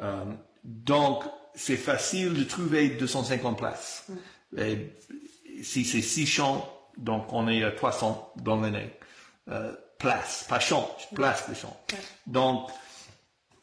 Euh, 0.00 0.24
donc, 0.64 1.24
c'est 1.54 1.76
facile 1.76 2.34
de 2.34 2.44
trouver 2.44 2.90
250 2.90 3.58
places. 3.58 4.06
Et 4.56 4.76
si 5.62 5.84
c'est 5.84 6.02
6 6.02 6.26
chants, 6.26 6.68
donc 6.96 7.32
on 7.32 7.48
est 7.48 7.62
à 7.62 7.70
300 7.70 8.34
dans 8.36 8.60
l'année. 8.60 8.90
Euh, 9.48 9.72
place, 9.98 10.44
pas 10.48 10.60
chant, 10.60 10.90
place 11.14 11.48
de 11.48 11.54
chant. 11.54 11.76
Donc, 12.26 12.68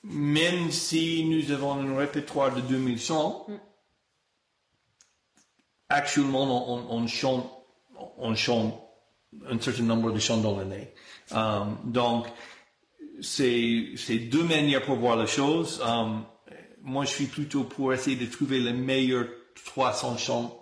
même 0.04 0.72
si 0.72 1.26
nous 1.26 1.52
avons 1.52 1.74
un 1.74 1.98
répertoire 1.98 2.56
de 2.56 2.62
2000 2.62 3.00
chants, 3.00 3.46
actuellement 5.90 6.92
on, 6.92 7.08
chante, 7.08 7.50
on 8.18 8.34
chante 8.36 8.82
un 9.48 9.60
certain 9.60 9.84
nombre 9.84 10.12
de 10.12 10.20
chants 10.20 10.38
dans 10.38 10.58
l'année. 10.58 10.94
Euh, 11.34 11.66
donc, 11.84 12.28
c'est 13.22 13.92
c'est 13.98 14.18
deux 14.18 14.44
manières 14.44 14.84
pour 14.84 14.96
voir 14.96 15.18
la 15.18 15.28
chose. 15.28 15.82
Um, 15.86 16.24
moi, 16.82 17.04
je 17.04 17.10
suis 17.10 17.26
plutôt 17.26 17.66
pour 17.66 17.94
essayer 17.94 18.16
de 18.16 18.26
trouver 18.26 18.60
les 18.60 18.72
meilleurs 18.72 19.28
300 19.66 20.18
chants 20.18 20.59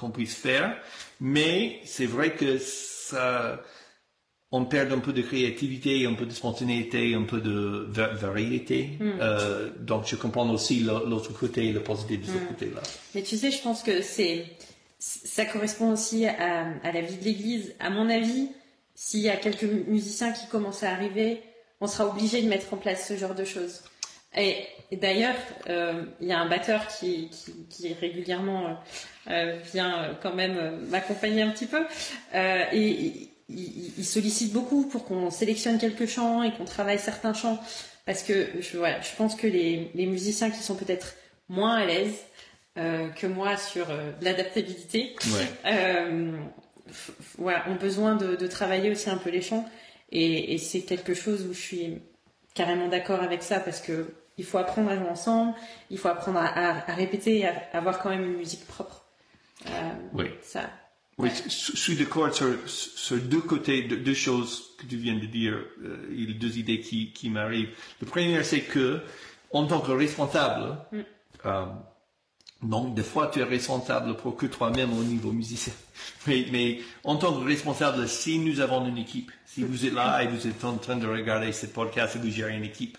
qu'on 0.00 0.10
puisse 0.10 0.34
faire, 0.34 0.76
mais 1.20 1.80
c'est 1.84 2.06
vrai 2.06 2.34
que 2.34 2.58
ça, 2.58 3.60
on 4.50 4.64
perd 4.64 4.92
un 4.92 4.98
peu 4.98 5.12
de 5.12 5.22
créativité, 5.22 6.06
un 6.06 6.14
peu 6.14 6.26
de 6.26 6.32
spontanéité, 6.32 7.14
un 7.14 7.22
peu 7.22 7.40
de 7.40 7.86
va- 7.88 8.08
variété. 8.14 8.90
Euh, 9.00 9.70
donc, 9.78 10.06
je 10.06 10.16
comprends 10.16 10.48
aussi 10.50 10.80
l'autre 10.80 11.32
côté, 11.32 11.70
le 11.72 11.80
positif 11.82 12.20
de 12.20 12.26
ce 12.26 12.38
côté-là. 12.48 12.82
Mais 13.14 13.22
tu 13.22 13.36
sais, 13.36 13.50
je 13.50 13.62
pense 13.62 13.82
que 13.82 14.02
c'est 14.02 14.46
ça 14.98 15.46
correspond 15.46 15.92
aussi 15.92 16.26
à, 16.26 16.66
à 16.82 16.92
la 16.92 17.00
vie 17.00 17.16
de 17.16 17.24
l'Église. 17.24 17.74
À 17.80 17.88
mon 17.90 18.10
avis, 18.10 18.48
s'il 18.94 19.20
y 19.20 19.30
a 19.30 19.36
quelques 19.36 19.62
musiciens 19.62 20.32
qui 20.32 20.46
commencent 20.48 20.82
à 20.82 20.90
arriver, 20.90 21.40
on 21.80 21.86
sera 21.86 22.06
obligé 22.08 22.42
de 22.42 22.48
mettre 22.48 22.74
en 22.74 22.76
place 22.76 23.08
ce 23.08 23.16
genre 23.16 23.34
de 23.34 23.44
choses. 23.44 23.80
Et, 24.36 24.64
et 24.92 24.96
d'ailleurs, 24.96 25.34
euh, 25.68 26.04
il 26.20 26.28
y 26.28 26.32
a 26.32 26.38
un 26.38 26.48
batteur 26.48 26.86
qui, 26.86 27.30
qui, 27.30 27.52
qui 27.68 27.94
régulièrement 27.94 28.68
euh, 28.68 28.72
euh, 29.30 29.58
vient 29.72 30.16
quand 30.22 30.34
même 30.34 30.86
m'accompagner 30.88 31.42
un 31.42 31.50
petit 31.50 31.66
peu, 31.66 31.84
euh, 32.34 32.64
et 32.72 33.28
il, 33.48 34.04
sollicite 34.04 34.52
beaucoup 34.52 34.86
pour 34.86 35.04
qu'on 35.04 35.30
sélectionne 35.30 35.78
quelques 35.78 36.06
chants 36.06 36.44
et 36.44 36.52
qu'on 36.52 36.64
travaille 36.64 37.00
certains 37.00 37.34
chants, 37.34 37.58
parce 38.06 38.22
que 38.22 38.46
je, 38.60 38.78
voilà, 38.78 39.00
je 39.00 39.14
pense 39.16 39.34
que 39.34 39.48
les, 39.48 39.90
les 39.94 40.06
musiciens 40.06 40.50
qui 40.50 40.62
sont 40.62 40.76
peut-être 40.76 41.14
moins 41.48 41.74
à 41.76 41.86
l'aise 41.86 42.14
que 42.76 43.26
moi 43.26 43.56
sur 43.58 43.88
l'adaptabilité, 44.22 45.14
Ouais. 45.26 46.32
voilà, 47.36 47.68
ont 47.68 47.74
besoin 47.74 48.14
de, 48.16 48.36
de 48.36 48.46
travailler 48.46 48.90
aussi 48.90 49.10
un 49.10 49.18
peu 49.18 49.30
les 49.30 49.42
chants. 49.42 49.68
Et, 50.12 50.54
et 50.54 50.58
c'est 50.58 50.80
quelque 50.80 51.14
chose 51.14 51.46
où 51.46 51.52
je 51.52 51.60
suis 51.60 51.98
carrément 52.54 52.88
d'accord 52.88 53.20
avec 53.22 53.42
ça 53.42 53.60
parce 53.60 53.80
que 53.80 54.12
il 54.38 54.44
faut 54.44 54.58
apprendre 54.58 54.90
à 54.90 54.96
jouer 54.96 55.08
ensemble, 55.08 55.54
il 55.90 55.98
faut 55.98 56.08
apprendre 56.08 56.38
à, 56.38 56.46
à- 56.46 56.90
à 56.90 56.94
répéter 56.94 57.38
et 57.40 57.46
à 57.46 57.54
avoir 57.74 57.98
quand 58.00 58.08
même 58.10 58.24
une 58.24 58.36
musique 58.36 58.66
propre. 58.66 59.04
Euh, 59.66 59.70
Oui. 60.14 60.26
Ça. 60.42 60.70
Oui, 61.18 61.28
je 61.44 61.50
je 61.50 61.76
suis 61.76 61.96
d'accord 61.96 62.32
sur, 62.34 62.54
sur 62.66 63.18
deux 63.18 63.42
côtés, 63.42 63.82
deux, 63.82 63.98
deux 63.98 64.14
choses 64.14 64.74
que 64.78 64.86
tu 64.86 64.96
viens 64.96 65.16
de 65.18 65.26
dire. 65.26 65.52
Euh, 65.84 66.06
il 66.10 66.30
y 66.30 66.34
a 66.34 66.38
deux 66.38 66.56
idées 66.58 66.80
qui, 66.80 67.12
qui 67.12 67.28
m'arrivent. 67.28 67.68
Le 68.00 68.06
premier, 68.06 68.42
c'est 68.42 68.62
que, 68.62 69.02
en 69.52 69.66
tant 69.66 69.80
que 69.80 69.92
responsable, 69.92 70.78
euh, 71.44 71.66
donc 72.62 72.94
des 72.94 73.02
fois 73.02 73.30
tu 73.32 73.40
es 73.40 73.44
responsable 73.44 74.16
pour 74.16 74.36
que 74.36 74.46
toi-même 74.46 74.92
au 74.92 75.02
niveau 75.02 75.32
musicien. 75.32 75.72
Mais, 76.26 76.46
mais 76.50 76.80
en 77.04 77.16
tant 77.16 77.32
que 77.38 77.44
responsable, 77.44 78.08
si 78.08 78.38
nous 78.38 78.60
avons 78.60 78.86
une 78.86 78.98
équipe, 78.98 79.30
si 79.46 79.62
vous 79.62 79.86
êtes 79.86 79.92
là 79.94 80.22
et 80.22 80.28
vous 80.28 80.46
êtes 80.46 80.64
en 80.64 80.76
train 80.76 80.96
de 80.96 81.06
regarder 81.06 81.52
ce 81.52 81.66
podcast 81.66 82.16
et 82.16 82.18
vous 82.18 82.30
gérez 82.30 82.56
une 82.56 82.64
équipe, 82.64 82.96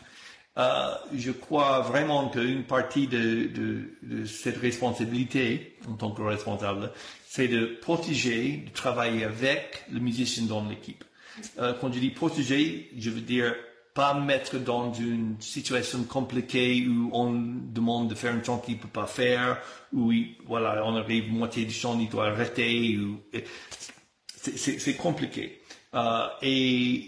euh, 0.57 0.93
je 1.15 1.31
crois 1.31 1.81
vraiment 1.81 2.29
qu'une 2.29 2.63
partie 2.63 3.07
de, 3.07 3.47
de, 3.47 3.97
de 4.03 4.25
cette 4.25 4.57
responsabilité, 4.57 5.77
en 5.89 5.93
tant 5.93 6.11
que 6.11 6.21
responsable, 6.21 6.91
c'est 7.27 7.47
de 7.47 7.65
protéger, 7.81 8.65
de 8.67 8.71
travailler 8.71 9.23
avec 9.23 9.85
le 9.91 9.99
musicien 9.99 10.43
dans 10.43 10.67
l'équipe. 10.67 11.03
Euh, 11.59 11.73
quand 11.79 11.91
je 11.93 11.99
dis 11.99 12.09
protéger, 12.09 12.91
je 12.97 13.09
veux 13.09 13.21
dire 13.21 13.55
pas 13.93 14.13
mettre 14.13 14.57
dans 14.59 14.93
une 14.93 15.35
situation 15.41 16.03
compliquée 16.03 16.87
où 16.87 17.09
on 17.13 17.31
demande 17.33 18.09
de 18.09 18.15
faire 18.15 18.33
un 18.33 18.43
chant 18.43 18.59
qu'il 18.59 18.77
peut 18.79 18.87
pas 18.87 19.07
faire, 19.07 19.61
où 19.93 20.11
il- 20.11 20.35
voilà, 20.45 20.83
on 20.85 20.95
arrive 20.95 21.31
moitié 21.31 21.65
du 21.65 21.73
chant, 21.73 21.99
il 21.99 22.09
doit 22.09 22.27
arrêter, 22.27 22.97
ou, 22.97 23.19
c'est- 24.37 24.95
compliqué. 24.97 25.61
Euh, 25.93 26.27
et 26.41 27.05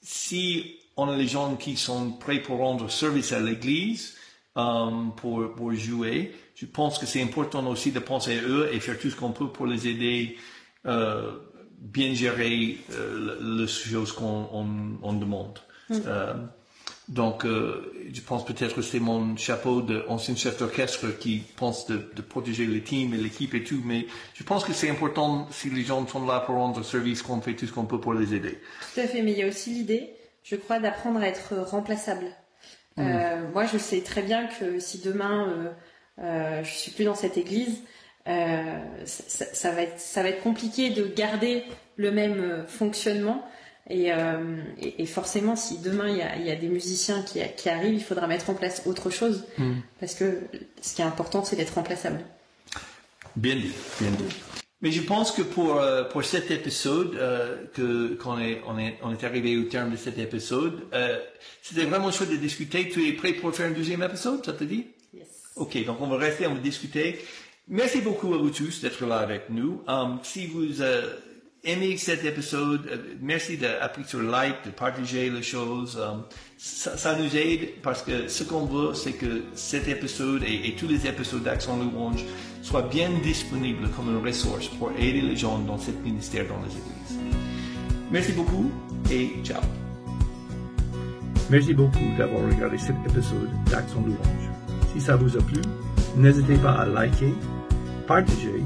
si 0.00 0.76
on 0.96 1.08
a 1.08 1.16
les 1.16 1.28
gens 1.28 1.56
qui 1.56 1.76
sont 1.76 2.12
prêts 2.12 2.40
pour 2.40 2.58
rendre 2.58 2.90
service 2.90 3.32
à 3.32 3.40
l'église, 3.40 4.16
um, 4.54 5.12
pour, 5.16 5.54
pour 5.54 5.72
jouer. 5.72 6.32
Je 6.54 6.66
pense 6.66 6.98
que 6.98 7.06
c'est 7.06 7.22
important 7.22 7.66
aussi 7.68 7.92
de 7.92 7.98
penser 7.98 8.38
à 8.38 8.42
eux 8.42 8.68
et 8.72 8.80
faire 8.80 8.98
tout 8.98 9.10
ce 9.10 9.16
qu'on 9.16 9.32
peut 9.32 9.48
pour 9.48 9.66
les 9.66 9.88
aider 9.88 10.36
euh, 10.86 11.32
bien 11.78 12.12
gérer 12.14 12.78
euh, 12.90 13.56
les 13.58 13.66
choses 13.68 14.12
qu'on 14.12 14.48
on, 14.52 14.98
on 15.02 15.12
demande. 15.14 15.58
Mm. 15.98 16.02
Euh, 16.06 16.34
donc, 17.08 17.44
euh, 17.44 17.92
je 18.12 18.20
pense 18.20 18.44
peut-être 18.44 18.76
que 18.76 18.82
c'est 18.82 19.00
mon 19.00 19.36
chapeau 19.36 19.82
d'ancien 19.82 20.36
chef 20.36 20.58
d'orchestre 20.58 21.18
qui 21.18 21.42
pense 21.56 21.86
de, 21.86 22.10
de, 22.14 22.22
protéger 22.22 22.64
le 22.64 22.80
team 22.80 23.12
et 23.12 23.16
l'équipe 23.16 23.54
et 23.54 23.64
tout, 23.64 23.82
mais 23.84 24.06
je 24.34 24.44
pense 24.44 24.64
que 24.64 24.72
c'est 24.72 24.88
important 24.88 25.48
si 25.50 25.68
les 25.68 25.82
gens 25.82 26.06
sont 26.06 26.24
là 26.24 26.40
pour 26.40 26.54
rendre 26.54 26.82
service 26.84 27.22
qu'on 27.22 27.40
fait 27.40 27.54
tout 27.54 27.66
ce 27.66 27.72
qu'on 27.72 27.86
peut 27.86 28.00
pour 28.00 28.14
les 28.14 28.34
aider. 28.34 28.58
Tout 28.94 29.00
à 29.00 29.06
fait, 29.06 29.20
mais 29.22 29.32
il 29.32 29.38
y 29.38 29.42
a 29.42 29.48
aussi 29.48 29.70
l'idée, 29.70 30.14
je 30.44 30.54
crois, 30.54 30.78
d'apprendre 30.78 31.20
à 31.20 31.26
être 31.26 31.54
remplaçable. 31.56 32.26
Euh, 32.98 33.50
moi, 33.52 33.66
je 33.66 33.78
sais 33.78 34.00
très 34.02 34.22
bien 34.22 34.46
que 34.46 34.78
si 34.78 35.00
demain 35.00 35.74
euh, 36.18 36.62
je 36.62 36.70
suis 36.70 36.92
plus 36.92 37.04
dans 37.04 37.14
cette 37.14 37.36
église, 37.36 37.82
ça, 38.24 39.44
ça, 39.52 39.70
va 39.72 39.82
être, 39.82 39.98
ça 39.98 40.22
va 40.22 40.28
être 40.28 40.42
compliqué 40.42 40.90
de 40.90 41.04
garder 41.04 41.64
le 41.96 42.12
même 42.12 42.64
fonctionnement. 42.68 43.44
Et, 43.90 44.12
euh, 44.12 44.62
et, 44.80 45.02
et, 45.02 45.06
forcément, 45.06 45.56
si 45.56 45.78
demain 45.78 46.08
il 46.08 46.18
y 46.18 46.22
a, 46.22 46.36
il 46.36 46.46
y 46.46 46.50
a 46.50 46.56
des 46.56 46.68
musiciens 46.68 47.22
qui, 47.22 47.40
qui, 47.56 47.68
arrivent, 47.68 47.94
il 47.94 48.02
faudra 48.02 48.26
mettre 48.28 48.48
en 48.48 48.54
place 48.54 48.82
autre 48.86 49.10
chose. 49.10 49.44
Mm. 49.58 49.80
Parce 49.98 50.14
que 50.14 50.40
ce 50.80 50.94
qui 50.94 51.02
est 51.02 51.04
important, 51.04 51.44
c'est 51.44 51.56
d'être 51.56 51.74
remplaçable. 51.74 52.20
Bien 53.34 53.56
dit, 53.56 53.72
bien 54.00 54.10
dit. 54.10 54.34
Mais 54.82 54.90
je 54.90 55.00
pense 55.00 55.30
que 55.30 55.42
pour, 55.42 55.76
euh, 55.76 56.02
pour 56.02 56.24
cet 56.24 56.50
épisode, 56.50 57.14
euh, 57.14 57.64
que, 57.72 58.14
qu'on 58.14 58.38
est, 58.40 58.60
on 58.66 58.78
est, 58.78 58.98
on 59.02 59.12
est 59.12 59.22
arrivé 59.24 59.56
au 59.56 59.62
terme 59.62 59.92
de 59.92 59.96
cet 59.96 60.18
épisode, 60.18 60.80
euh, 60.92 61.18
c'était 61.62 61.84
vraiment 61.84 62.10
chouette 62.10 62.30
de 62.30 62.36
discuter. 62.36 62.88
Tu 62.88 63.08
es 63.08 63.12
prêt 63.12 63.32
pour 63.32 63.54
faire 63.54 63.66
un 63.66 63.72
deuxième 63.72 64.02
épisode, 64.02 64.44
ça 64.44 64.52
te 64.52 64.64
dit? 64.64 64.88
Yes. 65.14 65.28
Ok, 65.54 65.84
donc 65.84 66.00
on 66.00 66.08
va 66.08 66.16
rester, 66.16 66.48
on 66.48 66.54
va 66.54 66.60
discuter. 66.60 67.20
Merci 67.68 68.00
beaucoup 68.00 68.34
à 68.34 68.38
vous 68.38 68.50
tous 68.50 68.80
d'être 68.80 69.06
là 69.06 69.18
avec 69.18 69.50
nous. 69.50 69.82
Um, 69.86 70.18
si 70.24 70.46
vous 70.46 70.82
euh, 70.82 71.14
aimez 71.64 71.96
cet 71.96 72.24
épisode, 72.24 72.86
euh, 72.90 72.96
merci 73.20 73.56
d'appuyer 73.56 74.08
sur 74.08 74.22
like, 74.22 74.64
de 74.64 74.70
partager 74.70 75.30
les 75.30 75.42
choses. 75.42 76.00
Ça, 76.58 76.96
ça, 76.96 77.16
nous 77.16 77.36
aide 77.36 77.80
parce 77.82 78.02
que 78.02 78.28
ce 78.28 78.44
qu'on 78.44 78.66
veut, 78.66 78.94
c'est 78.94 79.12
que 79.12 79.42
cet 79.54 79.88
épisode 79.88 80.42
et, 80.44 80.68
et 80.68 80.74
tous 80.74 80.88
les 80.88 81.06
épisodes 81.06 81.42
d'Action 81.42 81.76
Louange 81.76 82.24
soient 82.62 82.82
bien 82.82 83.10
disponibles 83.22 83.88
comme 83.90 84.08
une 84.10 84.24
ressource 84.24 84.68
pour 84.68 84.90
aider 84.92 85.20
les 85.20 85.36
gens 85.36 85.58
dans 85.58 85.78
ce 85.78 85.90
ministère 85.90 86.46
dans 86.48 86.58
les 86.58 86.72
églises. 86.72 87.18
Merci 88.10 88.32
beaucoup 88.32 88.70
et 89.10 89.30
ciao. 89.44 89.62
Merci 91.50 91.74
beaucoup 91.74 91.98
d'avoir 92.16 92.44
regardé 92.44 92.78
cet 92.78 92.96
épisode 93.06 93.50
d'Action 93.70 94.00
Louange. 94.02 94.50
Si 94.92 95.00
ça 95.00 95.16
vous 95.16 95.36
a 95.36 95.40
plu, 95.42 95.60
n'hésitez 96.16 96.56
pas 96.56 96.72
à 96.72 96.86
liker, 96.86 97.34
partager 98.06 98.62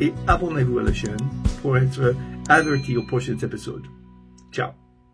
et 0.00 0.12
abonnez-vous 0.26 0.78
à 0.78 0.82
la 0.84 0.92
chaîne 0.92 1.16
pour 1.62 1.76
être 1.76 2.14
averti 2.48 2.96
aux 2.96 3.02
prochains 3.02 3.38
épisodes. 3.38 3.86
Ciao 4.50 4.72